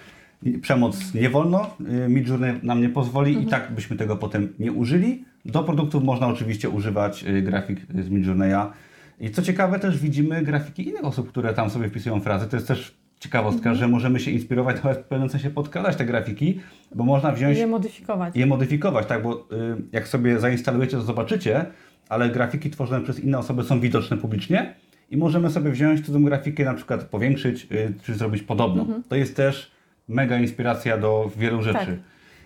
Przemoc 0.61 1.13
nie 1.13 1.29
wolno, 1.29 1.75
y, 2.05 2.09
Midjourney 2.09 2.59
nam 2.63 2.81
nie 2.81 2.89
pozwoli 2.89 3.29
Mhm. 3.31 3.47
i 3.47 3.51
tak 3.51 3.71
byśmy 3.71 3.95
tego 3.97 4.15
potem 4.17 4.53
nie 4.59 4.71
użyli. 4.71 5.25
Do 5.45 5.63
produktów 5.63 6.03
można 6.03 6.27
oczywiście 6.27 6.69
używać 6.69 7.23
y, 7.23 7.41
grafik 7.41 7.79
z 8.03 8.09
Midjourneya. 8.09 8.65
I 9.19 9.29
co 9.31 9.41
ciekawe 9.41 9.79
też 9.79 9.99
widzimy 9.99 10.41
grafiki 10.41 10.89
innych 10.89 11.05
osób, 11.05 11.29
które 11.29 11.53
tam 11.53 11.69
sobie 11.69 11.89
wpisują 11.89 12.19
frazy. 12.19 12.47
To 12.47 12.55
jest 12.55 12.67
też 12.67 12.97
ciekawostka, 13.29 13.69
Mhm. 13.69 13.75
że 13.75 13.87
możemy 13.87 14.19
się 14.19 14.31
inspirować, 14.31 14.83
nawet 14.83 14.99
w 14.99 15.03
pewnym 15.03 15.29
sensie 15.29 15.49
podkradać 15.49 15.95
te 15.95 16.05
grafiki, 16.05 16.59
bo 16.95 17.03
można 17.03 17.31
wziąć 17.31 17.57
je 17.57 17.67
modyfikować. 17.67 18.35
je 18.35 18.45
modyfikować, 18.45 19.05
tak, 19.07 19.23
bo 19.23 19.33
y, 19.35 19.45
jak 19.91 20.07
sobie 20.07 20.39
zainstalujecie, 20.39 20.97
to 20.97 21.03
zobaczycie, 21.03 21.65
ale 22.09 22.29
grafiki 22.29 22.69
tworzone 22.69 23.03
przez 23.03 23.19
inne 23.19 23.37
osoby 23.37 23.63
są 23.63 23.79
widoczne 23.79 24.17
publicznie 24.17 24.75
i 25.11 25.17
możemy 25.17 25.49
sobie 25.49 25.71
wziąć 25.71 26.05
cudzą 26.05 26.23
grafikę, 26.23 26.65
na 26.65 26.73
przykład 26.73 27.03
powiększyć, 27.03 27.67
y, 27.71 27.93
czy 28.03 28.13
zrobić 28.15 28.43
podobną. 28.43 29.01
To 29.09 29.15
jest 29.15 29.35
też 29.35 29.71
mega 30.07 30.37
inspiracja 30.39 30.97
do 30.97 31.31
wielu 31.37 31.61
rzeczy. 31.63 31.79
Tak. 31.85 31.95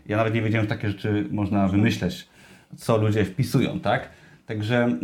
Ja 0.06 0.18
nawet 0.18 0.34
nie 0.34 0.42
wiedziałem, 0.42 0.66
że 0.70 0.76
takie 0.76 0.90
rzeczy 0.90 1.26
można 1.32 1.68
wymyśleć, 1.68 2.28
co 2.76 2.98
ludzie 2.98 3.26
wpisują, 3.26 3.80
tak? 3.80 4.10
Także 4.46 4.84
mm, 4.84 5.00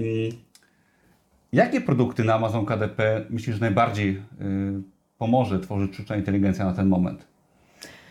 jakie 1.54 1.82
produkty 1.82 2.24
na 2.24 2.34
Amazon 2.34 2.66
KDP 2.66 3.26
myślisz, 3.30 3.60
najbardziej 3.60 4.10
y, 4.10 4.16
pomoże 5.18 5.60
tworzyć 5.60 5.94
sztuczna 5.94 6.16
inteligencja 6.16 6.66
na 6.66 6.74
ten 6.74 6.88
moment? 6.88 7.26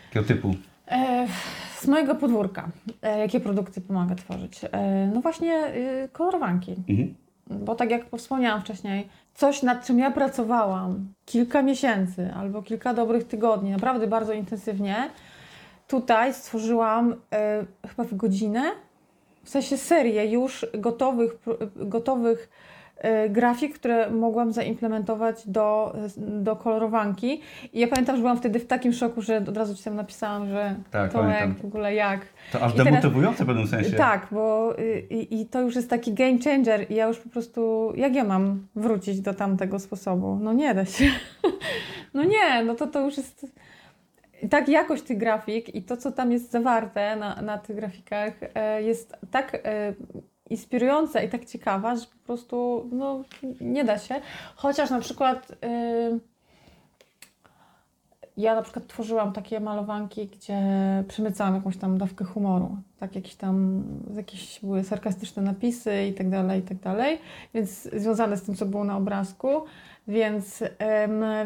Jakiego 0.05 0.27
typu? 0.27 0.55
E, 0.87 1.27
z 1.75 1.87
mojego 1.87 2.15
podwórka, 2.15 2.69
e, 3.01 3.19
jakie 3.19 3.39
produkty 3.39 3.81
pomaga 3.81 4.15
tworzyć? 4.15 4.61
E, 4.71 5.11
no 5.13 5.21
właśnie 5.21 5.67
y, 5.75 6.09
kolorowanki. 6.11 6.75
Mhm. 6.89 7.15
Bo 7.47 7.75
tak 7.75 7.91
jak 7.91 8.05
wspomniałam 8.17 8.61
wcześniej, 8.61 9.09
coś 9.33 9.63
nad 9.63 9.85
czym 9.85 9.99
ja 9.99 10.11
pracowałam 10.11 11.13
kilka 11.25 11.61
miesięcy 11.61 12.33
albo 12.33 12.61
kilka 12.61 12.93
dobrych 12.93 13.27
tygodni, 13.27 13.71
naprawdę 13.71 14.07
bardzo 14.07 14.33
intensywnie, 14.33 14.95
tutaj 15.87 16.33
stworzyłam 16.33 17.15
chyba 17.87 18.03
w 18.03 18.15
godzinę, 18.15 18.71
w 19.43 19.49
sensie 19.49 19.77
serię 19.77 20.31
już 20.31 20.65
gotowych, 20.73 21.31
gotowych 21.75 22.49
grafik, 23.29 23.75
które 23.75 24.09
mogłam 24.09 24.51
zaimplementować 24.51 25.47
do, 25.47 25.95
do 26.17 26.55
kolorowanki. 26.55 27.41
I 27.73 27.79
ja 27.79 27.87
pamiętam, 27.87 28.15
że 28.15 28.21
byłam 28.21 28.37
wtedy 28.37 28.59
w 28.59 28.67
takim 28.67 28.93
szoku, 28.93 29.21
że 29.21 29.37
od 29.37 29.57
razu 29.57 29.75
ci 29.75 29.83
tam 29.83 29.95
napisałam, 29.95 30.49
że 30.49 30.75
Tak, 30.91 31.13
to 31.13 31.27
jak 31.27 31.53
w 31.53 31.65
ogóle 31.65 31.93
jak. 31.93 32.21
To 32.51 32.61
aż 32.61 32.73
demotywujące 32.73 33.43
w 33.43 33.47
pewnym 33.47 33.67
sensie. 33.67 33.91
Tak, 33.91 34.27
bo 34.31 34.73
y, 34.79 34.99
i, 35.09 35.41
i 35.41 35.45
to 35.45 35.61
już 35.61 35.75
jest 35.75 35.89
taki 35.89 36.13
game 36.13 36.37
changer 36.43 36.91
i 36.91 36.95
ja 36.95 37.07
już 37.07 37.17
po 37.17 37.29
prostu, 37.29 37.93
jak 37.95 38.15
ja 38.15 38.23
mam 38.23 38.67
wrócić 38.75 39.21
do 39.21 39.33
tamtego 39.33 39.79
sposobu? 39.79 40.39
No 40.41 40.53
nie 40.53 40.73
da 40.73 40.85
się. 40.85 41.05
No 42.13 42.23
nie, 42.23 42.63
no 42.65 42.75
to 42.75 42.87
to 42.87 43.01
już 43.01 43.17
jest 43.17 43.45
tak 44.49 44.69
jakość 44.69 45.03
tych 45.03 45.17
grafik 45.17 45.75
i 45.75 45.83
to, 45.83 45.97
co 45.97 46.11
tam 46.11 46.31
jest 46.31 46.51
zawarte 46.51 47.15
na, 47.15 47.41
na 47.41 47.57
tych 47.57 47.75
grafikach 47.75 48.33
e, 48.55 48.83
jest 48.83 49.15
tak 49.31 49.55
e, 49.63 49.93
inspirująca 50.49 51.21
i 51.21 51.29
tak 51.29 51.45
ciekawa, 51.45 51.95
że 51.95 52.05
po 52.05 52.25
prostu 52.25 52.85
no, 52.91 53.23
nie 53.61 53.83
da 53.83 53.99
się. 53.99 54.15
Chociaż 54.55 54.89
na 54.89 54.99
przykład 54.99 55.51
y, 55.51 56.19
ja 58.37 58.55
na 58.55 58.61
przykład 58.61 58.87
tworzyłam 58.87 59.33
takie 59.33 59.59
malowanki, 59.59 60.27
gdzie 60.27 60.61
przemycałam 61.07 61.55
jakąś 61.55 61.77
tam 61.77 61.97
dawkę 61.97 62.25
humoru. 62.25 62.77
Tak, 62.99 63.15
jakieś 63.15 63.35
tam, 63.35 63.83
jakieś 64.15 64.59
były 64.63 64.83
sarkastyczne 64.83 65.43
napisy 65.43 66.05
i 66.09 66.13
tak 66.13 66.29
dalej, 66.29 66.59
i 66.59 66.63
tak 66.63 66.79
dalej. 66.79 67.17
Więc 67.53 67.89
związane 67.93 68.37
z 68.37 68.43
tym, 68.43 68.55
co 68.55 68.65
było 68.65 68.83
na 68.83 68.97
obrazku. 68.97 69.47
Więc 70.07 70.63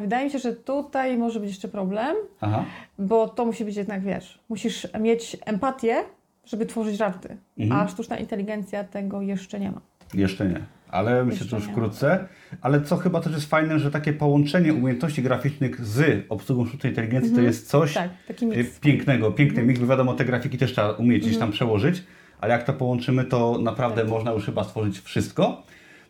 wydaje 0.01 0.25
mi 0.25 0.31
się, 0.31 0.39
że 0.39 0.53
tutaj 0.53 1.17
może 1.17 1.39
być 1.39 1.49
jeszcze 1.49 1.67
problem, 1.67 2.15
Aha. 2.41 2.65
bo 2.99 3.27
to 3.27 3.45
musi 3.45 3.65
być 3.65 3.75
jednak, 3.75 4.01
wiesz, 4.01 4.39
musisz 4.49 4.87
mieć 4.99 5.37
empatię, 5.45 6.03
żeby 6.49 6.65
tworzyć 6.65 6.97
żarty. 6.97 7.37
Mhm. 7.57 7.81
A 7.81 7.87
sztuczna 7.87 8.17
inteligencja 8.17 8.83
tego 8.83 9.21
jeszcze 9.21 9.59
nie 9.59 9.71
ma. 9.71 9.81
Jeszcze 10.13 10.45
nie. 10.45 10.61
Ale 10.91 11.25
myślę, 11.25 11.47
że 11.47 11.55
już 11.55 11.65
wkrótce. 11.65 12.27
Ale 12.61 12.81
co 12.81 12.97
chyba 12.97 13.21
też 13.21 13.33
jest 13.33 13.49
fajne, 13.49 13.79
że 13.79 13.91
takie 13.91 14.13
połączenie 14.13 14.73
umiejętności 14.73 15.23
graficznych 15.23 15.85
z 15.85 16.25
obsługą 16.29 16.65
sztucznej 16.65 16.91
inteligencji 16.91 17.35
to 17.35 17.41
jest 17.41 17.69
coś 17.69 17.93
Tak, 17.93 18.09
y, 18.41 18.65
pięknego, 18.81 19.31
piękny 19.31 19.63
mix. 19.63 19.79
Bo 19.79 19.87
wiadomo, 19.87 20.13
te 20.13 20.25
grafiki 20.25 20.57
też 20.57 20.71
trzeba 20.71 20.91
umieć 20.91 21.23
gdzieś 21.23 21.37
tam 21.37 21.51
przełożyć, 21.51 22.03
ale 22.41 22.53
jak 22.53 22.63
to 22.63 22.73
połączymy, 22.73 23.23
to 23.23 23.57
naprawdę 23.61 24.03
można 24.03 24.31
już 24.31 24.45
chyba 24.45 24.63
stworzyć 24.63 24.99
wszystko. 24.99 25.63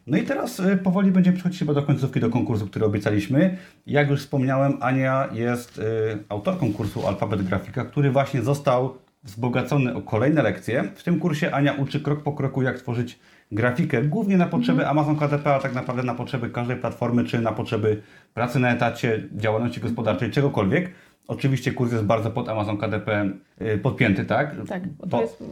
No 0.07 0.17
i 0.17 0.23
teraz 0.23 0.59
y, 0.59 0.77
powoli 0.77 1.11
będziemy 1.11 1.35
przechodzić 1.35 1.59
chyba 1.59 1.73
do 1.73 1.83
końcówki, 1.83 2.19
do 2.19 2.29
konkursu, 2.29 2.67
który 2.67 2.85
obiecaliśmy. 2.85 3.57
Jak 3.87 4.09
już 4.09 4.19
wspomniałem, 4.19 4.77
Ania 4.81 5.29
jest 5.33 5.77
y, 5.77 5.81
autorką 6.29 6.73
kursu 6.73 7.07
Alfabet 7.07 7.43
Grafika, 7.43 7.85
który 7.85 8.11
właśnie 8.11 8.41
został 8.41 8.97
wzbogacony 9.23 9.95
o 9.95 10.01
kolejne 10.01 10.41
lekcje. 10.41 10.83
W 10.95 11.03
tym 11.03 11.19
kursie 11.19 11.51
Ania 11.51 11.73
uczy 11.73 11.99
krok 11.99 12.23
po 12.23 12.33
kroku, 12.33 12.61
jak 12.61 12.77
tworzyć 12.77 13.19
grafikę, 13.51 14.03
głównie 14.03 14.37
na 14.37 14.45
potrzeby 14.45 14.87
Amazon 14.87 15.15
KDP, 15.15 15.55
a 15.55 15.59
tak 15.59 15.73
naprawdę 15.73 16.03
na 16.03 16.15
potrzeby 16.15 16.49
każdej 16.49 16.77
platformy, 16.77 17.23
czy 17.23 17.39
na 17.41 17.51
potrzeby 17.51 18.01
pracy 18.33 18.59
na 18.59 18.71
etacie, 18.73 19.23
działalności 19.35 19.81
gospodarczej, 19.81 20.31
czegokolwiek. 20.31 20.91
Oczywiście 21.27 21.71
kurs 21.71 21.91
jest 21.91 22.03
bardzo 22.03 22.31
pod 22.31 22.49
Amazon 22.49 22.77
KDP 22.77 23.29
y, 23.61 23.77
podpięty, 23.77 24.25
tak? 24.25 24.55
Tak, 24.67 24.87
bo 24.87 25.03
to 25.03 25.07
Bo- 25.07 25.21
jest 25.21 25.43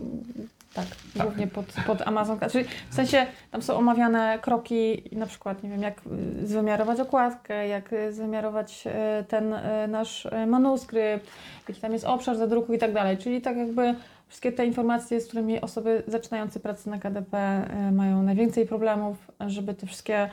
mm, 0.75 0.88
tak, 1.13 1.23
głównie 1.23 1.47
pod, 1.47 1.65
pod 1.88 2.01
Amazon. 2.01 2.39
Czyli 2.51 2.65
w 2.89 2.93
sensie 2.95 3.25
tam 3.51 3.62
są 3.62 3.77
omawiane 3.77 4.39
kroki, 4.41 5.03
na 5.12 5.25
przykład, 5.25 5.63
nie 5.63 5.69
wiem, 5.69 5.82
jak 5.82 6.01
y, 6.41 6.47
zwymiarować 6.47 6.99
okładkę, 6.99 7.67
jak 7.67 7.93
y, 7.93 8.13
zwymiarować 8.13 8.88
y, 8.88 9.23
ten 9.23 9.56
nasz 9.88 10.27
manuskrypt, 10.47 11.32
jaki 11.67 11.82
tam 11.82 11.93
jest 11.93 12.06
obszar 12.06 12.38
zadruku 12.38 12.73
i 12.73 12.77
tak 12.77 12.93
dalej. 12.93 13.17
Czyli 13.17 13.41
tak 13.41 13.58
jakby 13.58 13.95
wszystkie 14.27 14.51
te 14.51 14.65
informacje, 14.65 15.21
z 15.21 15.27
którymi 15.27 15.62
osoby 15.62 16.03
zaczynające 16.08 16.60
pracę 16.60 16.89
na 16.89 16.99
KDP 16.99 17.67
mają 17.91 18.23
najwięcej 18.23 18.67
problemów, 18.67 19.17
żeby 19.47 19.73
te 19.73 19.88
wszystkie 19.88 20.30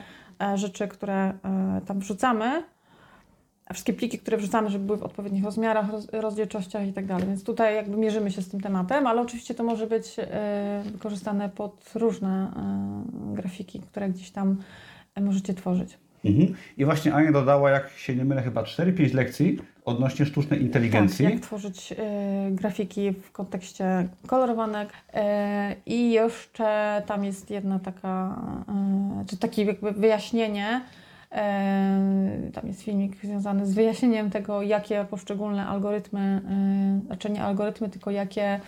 rzeczy, 0.55 0.87
które 0.87 1.33
tam 1.87 1.99
wrzucamy, 1.99 2.63
a 3.65 3.73
wszystkie 3.73 3.93
pliki, 3.93 4.19
które 4.19 4.37
wrzucamy, 4.37 4.69
żeby 4.69 4.85
były 4.85 4.97
w 4.97 5.03
odpowiednich 5.03 5.43
rozmiarach, 5.43 5.89
roz, 5.89 6.07
rozdzielczościach 6.11 6.87
i 6.87 6.93
tak 6.93 7.05
dalej. 7.05 7.27
Więc 7.27 7.43
tutaj 7.43 7.75
jakby 7.75 7.97
mierzymy 7.97 8.31
się 8.31 8.41
z 8.41 8.49
tym 8.49 8.61
tematem, 8.61 9.07
ale 9.07 9.21
oczywiście 9.21 9.53
to 9.53 9.63
może 9.63 9.87
być 9.87 10.15
e, 10.17 10.83
wykorzystane 10.91 11.49
pod 11.49 11.91
różne 11.95 12.51
e, 12.55 13.35
grafiki, 13.35 13.79
które 13.79 14.09
gdzieś 14.09 14.31
tam 14.31 14.57
e, 15.15 15.21
możecie 15.21 15.53
tworzyć. 15.53 15.97
Mhm. 16.25 16.55
I 16.77 16.85
właśnie 16.85 17.13
Ania 17.13 17.31
dodała, 17.31 17.69
jak 17.69 17.89
się 17.89 18.15
nie 18.15 18.25
mylę, 18.25 18.41
chyba 18.41 18.63
4-5 18.63 19.13
lekcji 19.13 19.59
odnośnie 19.85 20.25
sztucznej 20.25 20.61
inteligencji. 20.61 21.25
Tak, 21.25 21.33
jak 21.33 21.43
tworzyć 21.43 21.93
e, 21.97 22.51
grafiki 22.51 23.11
w 23.11 23.31
kontekście 23.31 24.07
kolorowanek. 24.27 24.89
E, 25.13 25.75
I 25.85 26.11
jeszcze 26.11 27.01
tam 27.05 27.23
jest 27.23 27.49
jedna 27.49 27.79
taka, 27.79 28.41
e, 28.67 29.25
czy 29.29 29.37
takie 29.37 29.63
jakby 29.63 29.91
wyjaśnienie. 29.91 30.81
E, 31.35 32.51
tam 32.53 32.67
jest 32.67 32.81
filmik 32.81 33.15
związany 33.23 33.65
z 33.65 33.73
wyjaśnieniem 33.73 34.29
tego, 34.29 34.61
jakie 34.61 35.05
poszczególne 35.09 35.65
algorytmy, 35.67 36.41
e, 37.01 37.05
znaczy 37.05 37.29
nie 37.29 37.43
algorytmy, 37.43 37.89
tylko 37.89 38.11
jakie 38.11 38.59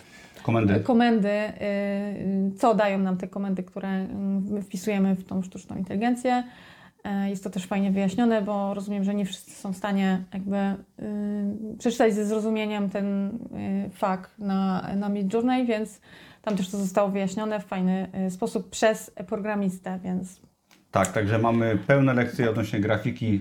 Komendy. 0.42 0.80
komendy, 0.80 1.28
y, 1.28 2.52
co 2.58 2.74
dają 2.74 2.98
nam 2.98 3.16
te 3.16 3.28
komendy, 3.28 3.62
które 3.62 4.06
y, 4.58 4.62
wpisujemy 4.62 5.14
w 5.14 5.24
tą 5.24 5.42
sztuczną 5.42 5.76
inteligencję. 5.76 6.44
E, 7.04 7.30
Jest 7.30 7.44
to 7.44 7.50
też 7.50 7.66
fajnie 7.66 7.90
wyjaśnione, 7.90 8.42
bo 8.42 8.74
rozumiem, 8.74 9.04
że 9.04 9.14
nie 9.14 9.24
wszyscy 9.26 9.50
są 9.50 9.72
w 9.72 9.76
stanie 9.76 10.24
jakby 10.34 10.56
przeczytać 11.78 12.14
ze 12.14 12.26
zrozumieniem 12.26 12.90
ten 12.90 13.38
fakt 13.92 14.38
na, 14.38 14.88
na 14.96 15.08
Midjourney, 15.08 15.66
więc 15.66 16.00
tam 16.42 16.56
też 16.56 16.70
to 16.70 16.76
zostało 16.78 17.08
wyjaśnione 17.08 17.60
w 17.60 17.64
fajny 17.64 18.08
sposób 18.30 18.70
przez 18.70 19.10
programistę, 19.26 19.98
więc 20.04 20.40
Tak, 20.90 21.12
także 21.12 21.38
mamy 21.38 21.78
pełne 21.86 22.14
lekcje 22.14 22.50
odnośnie 22.50 22.80
grafiki 22.80 23.40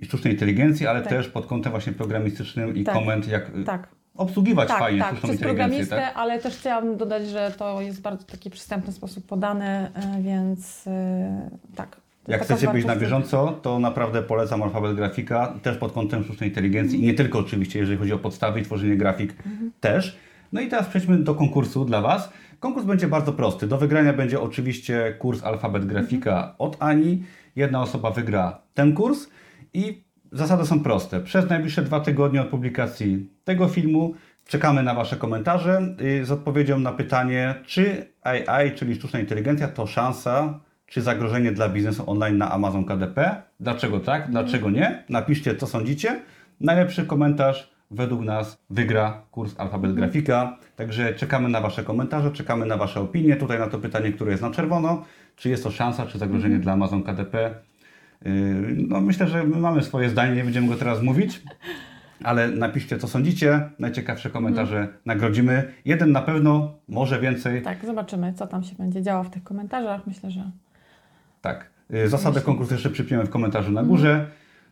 i 0.00 0.04
sztucznej 0.04 0.32
inteligencji, 0.32 0.86
ale 0.86 0.98
Mhm. 0.98 1.16
Tak. 1.16 1.24
też 1.24 1.32
pod 1.32 1.46
kątem 1.46 1.70
właśnie 1.72 1.92
programistycznym 1.92 2.76
i 2.76 2.84
Tak. 2.84 2.94
komend, 2.94 3.28
jak 3.28 3.56
y, 3.56 3.64
tak. 3.64 3.88
obsługiwać 4.16 4.68
Tak, 4.68 4.78
fajnie 4.78 5.00
tak, 5.00 5.08
sztuczną 5.08 5.28
przez 5.28 5.40
inteligencję. 5.40 5.68
programistę, 5.86 5.96
Tak? 5.96 6.16
ale 6.16 6.38
też 6.38 6.56
chciałabym 6.56 6.96
dodać, 6.96 7.26
że 7.28 7.52
to 7.58 7.80
jest 7.80 8.00
bardzo 8.02 8.24
taki 8.24 8.50
przystępny 8.50 8.92
sposób 8.92 9.26
podany, 9.26 9.64
e, 9.66 9.90
więc 10.22 10.86
e, 10.86 11.50
tak. 11.76 11.96
Jak 12.28 12.42
chcecie 12.42 12.68
być 12.68 12.84
na 12.84 12.96
bieżąco, 12.96 13.52
to 13.62 13.78
naprawdę 13.78 14.22
polecam 14.22 14.62
alfabet 14.62 14.96
grafika, 14.96 15.54
też 15.62 15.76
pod 15.76 15.92
kątem 15.92 16.24
sztucznej 16.24 16.48
inteligencji 16.48 16.98
i 17.00 17.02
nie 17.06 17.14
tylko 17.14 17.38
oczywiście, 17.38 17.78
jeżeli 17.78 17.98
chodzi 17.98 18.12
o 18.12 18.18
podstawy 18.18 18.60
i 18.60 18.62
tworzenie 18.62 18.96
grafik 18.96 19.34
też. 19.80 20.16
No 20.52 20.60
i 20.60 20.68
teraz 20.68 20.88
przejdźmy 20.88 21.18
do 21.18 21.34
konkursu 21.34 21.84
dla 21.84 22.00
Was. 22.00 22.32
Konkurs 22.60 22.86
będzie 22.86 23.08
bardzo 23.08 23.32
prosty. 23.32 23.66
Do 23.66 23.78
wygrania 23.78 24.12
będzie 24.12 24.40
oczywiście 24.40 25.16
kurs 25.18 25.44
alfabet 25.44 25.86
grafika 25.86 26.54
od 26.58 26.76
Ani. 26.80 27.22
Jedna 27.56 27.82
osoba 27.82 28.10
wygra 28.10 28.62
ten 28.74 28.94
kurs 28.94 29.28
i 29.74 30.04
zasady 30.32 30.66
są 30.66 30.80
proste. 30.80 31.20
Przez 31.20 31.48
najbliższe 31.50 31.82
dwa 31.82 32.00
tygodnie 32.00 32.42
od 32.42 32.48
publikacji 32.48 33.30
tego 33.44 33.68
filmu 33.68 34.14
czekamy 34.46 34.82
na 34.82 34.94
Wasze 34.94 35.16
komentarze 35.16 35.96
y, 36.00 36.24
z 36.24 36.30
odpowiedzią 36.30 36.78
na 36.78 36.92
pytanie, 36.92 37.54
czy 37.66 38.12
AI, 38.22 38.72
czyli 38.74 38.94
sztuczna 38.94 39.20
inteligencja, 39.20 39.68
to 39.68 39.86
szansa 39.86 40.60
czy 40.86 41.02
zagrożenie 41.02 41.52
dla 41.52 41.68
biznesu 41.68 42.10
online 42.10 42.38
na 42.38 42.50
Amazon 42.50 42.84
KDP? 42.84 43.42
Dlaczego 43.60 44.00
tak? 44.00 44.30
Dlaczego 44.30 44.70
nie? 44.70 45.04
Napiszcie, 45.08 45.56
co 45.56 45.66
sądzicie. 45.66 46.20
Najlepszy 46.60 47.06
komentarz 47.06 47.71
według 47.92 48.22
nas 48.22 48.58
wygra 48.70 49.22
kurs 49.30 49.54
Alfabet 49.60 49.94
Grafika. 49.94 50.58
Także 50.76 51.14
czekamy 51.14 51.48
na 51.48 51.60
Wasze 51.60 51.84
komentarze, 51.84 52.30
czekamy 52.30 52.66
na 52.66 52.76
Wasze 52.76 53.00
opinie. 53.00 53.36
Tutaj 53.36 53.58
na 53.58 53.66
to 53.66 53.78
pytanie, 53.78 54.12
które 54.12 54.30
jest 54.30 54.42
na 54.42 54.50
czerwono. 54.50 55.04
Czy 55.36 55.48
jest 55.48 55.62
to 55.62 55.70
szansa, 55.70 56.06
czy 56.06 56.18
zagrożenie 56.18 56.58
dla 56.58 56.72
Amazon 56.72 57.02
KDP? 57.02 57.54
Yy, 58.24 58.32
No 58.88 59.00
myślę, 59.00 59.26
że 59.28 59.44
my 59.44 59.56
mamy 59.56 59.82
swoje 59.82 60.10
zdanie, 60.10 60.36
nie 60.36 60.44
będziemy 60.44 60.68
go 60.68 60.76
teraz 60.76 61.02
mówić. 61.02 61.42
Ale 62.24 62.48
napiszcie, 62.48 62.98
co 62.98 63.08
sądzicie. 63.08 63.70
Najciekawsze 63.78 64.30
komentarze 64.30 64.88
nagrodzimy. 65.06 65.72
Jeden 65.84 66.12
na 66.12 66.22
pewno, 66.22 66.74
może 66.88 67.20
więcej. 67.20 67.62
Tak, 67.62 67.86
zobaczymy, 67.86 68.32
co 68.32 68.46
tam 68.46 68.64
się 68.64 68.74
będzie 68.74 69.02
działo 69.02 69.24
w 69.24 69.30
tych 69.30 69.42
komentarzach. 69.44 70.06
Myślę, 70.06 70.30
że 70.30 70.50
Tak. 71.40 71.70
Y, 71.94 72.08
Zasadę 72.08 72.40
konkursu 72.40 72.74
jeszcze 72.74 72.90
przypiemy 72.90 73.24
w 73.24 73.30
komentarzu 73.30 73.72
na 73.72 73.82
górze. 73.82 74.26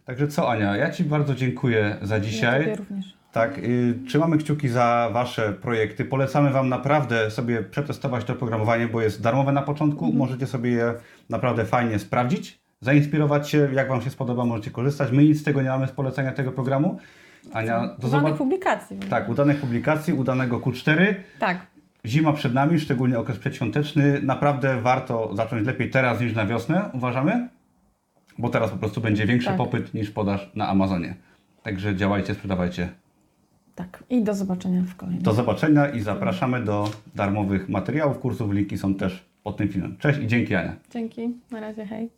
Także 0.05 0.29
co 0.29 0.51
Ania, 0.51 0.77
ja 0.77 0.91
Ci 0.91 1.05
bardzo 1.05 1.35
dziękuję 1.35 1.97
za 2.03 2.15
ja 2.15 2.21
dzisiaj. 2.21 2.61
Tobie 2.61 2.77
również. 2.77 3.21
Tak, 3.33 3.59
y, 3.59 3.95
trzymamy 4.07 4.39
kciuki 4.39 4.69
za 4.69 5.11
Wasze 5.13 5.53
projekty. 5.53 6.05
Polecamy 6.05 6.51
Wam 6.51 6.69
naprawdę 6.69 7.31
sobie 7.31 7.63
przetestować 7.63 8.25
to 8.25 8.35
programowanie, 8.35 8.89
bo 8.89 9.01
jest 9.01 9.23
darmowe 9.23 9.53
na 9.53 9.63
początku. 9.63 10.13
Możecie 10.13 10.47
sobie 10.47 10.71
je 10.71 10.95
naprawdę 11.29 11.65
fajnie 11.65 11.99
sprawdzić, 11.99 12.61
zainspirować 12.81 13.51
się, 13.51 13.69
jak 13.73 13.89
Wam 13.89 14.03
się 14.03 14.11
spodoba, 14.11 14.45
możecie 14.45 14.71
korzystać. 14.71 15.13
My 15.13 15.25
nic 15.25 15.41
z 15.41 15.45
tego 15.45 15.63
nie 15.63 15.69
mamy 15.69 15.87
z 15.87 15.93
polecenia 15.93 16.33
tego 16.33 16.53
programu. 16.53 16.99
Ania, 17.53 17.97
do 17.99 18.09
Udanych 18.09 18.35
publikacji. 18.35 18.99
Tak, 18.99 19.29
udanych 19.29 19.61
publikacji, 19.61 20.13
udanego 20.13 20.59
Q4. 20.59 21.15
Tak, 21.39 21.67
Zima 22.07 22.33
przed 22.33 22.55
nami, 22.55 22.81
szczególnie 22.81 23.19
okres 23.19 23.39
przedświąteczny. 23.39 24.21
Naprawdę 24.23 24.81
warto 24.81 25.31
zacząć 25.37 25.67
lepiej 25.67 25.91
teraz 25.91 26.21
niż 26.21 26.35
na 26.35 26.47
wiosnę, 26.47 26.91
uważamy? 26.93 27.49
Bo 28.41 28.49
teraz 28.49 28.71
po 28.71 28.77
prostu 28.77 29.01
będzie 29.01 29.27
większy 29.27 29.49
Tak. 29.49 29.57
popyt 29.57 29.95
niż 29.95 30.11
podaż 30.11 30.51
na 30.55 30.69
Amazonie. 30.69 31.15
Także 31.63 31.97
działajcie, 31.97 32.35
sprzedawajcie. 32.35 32.89
tak. 33.75 34.05
I 34.11 34.23
do 34.23 34.35
zobaczenia 34.35 34.83
w 34.83 34.97
kolejnym. 34.97 35.23
Do 35.23 35.33
zobaczenia 35.33 35.89
i 35.89 36.01
zapraszamy 36.01 36.65
do 36.65 36.91
darmowych 37.15 37.69
materiałów, 37.69 38.19
kursów. 38.19 38.53
Linki 38.53 38.79
są 38.79 38.95
też 38.95 39.25
pod 39.43 39.57
tym 39.57 39.69
filmem. 39.69 39.97
Cześć 39.99 40.19
i 40.21 40.27
dzięki 40.27 40.55
Ania. 40.55 40.77
Dzięki. 40.91 41.35
Na 41.51 41.61
razie, 41.61 41.87
hej. 41.87 42.11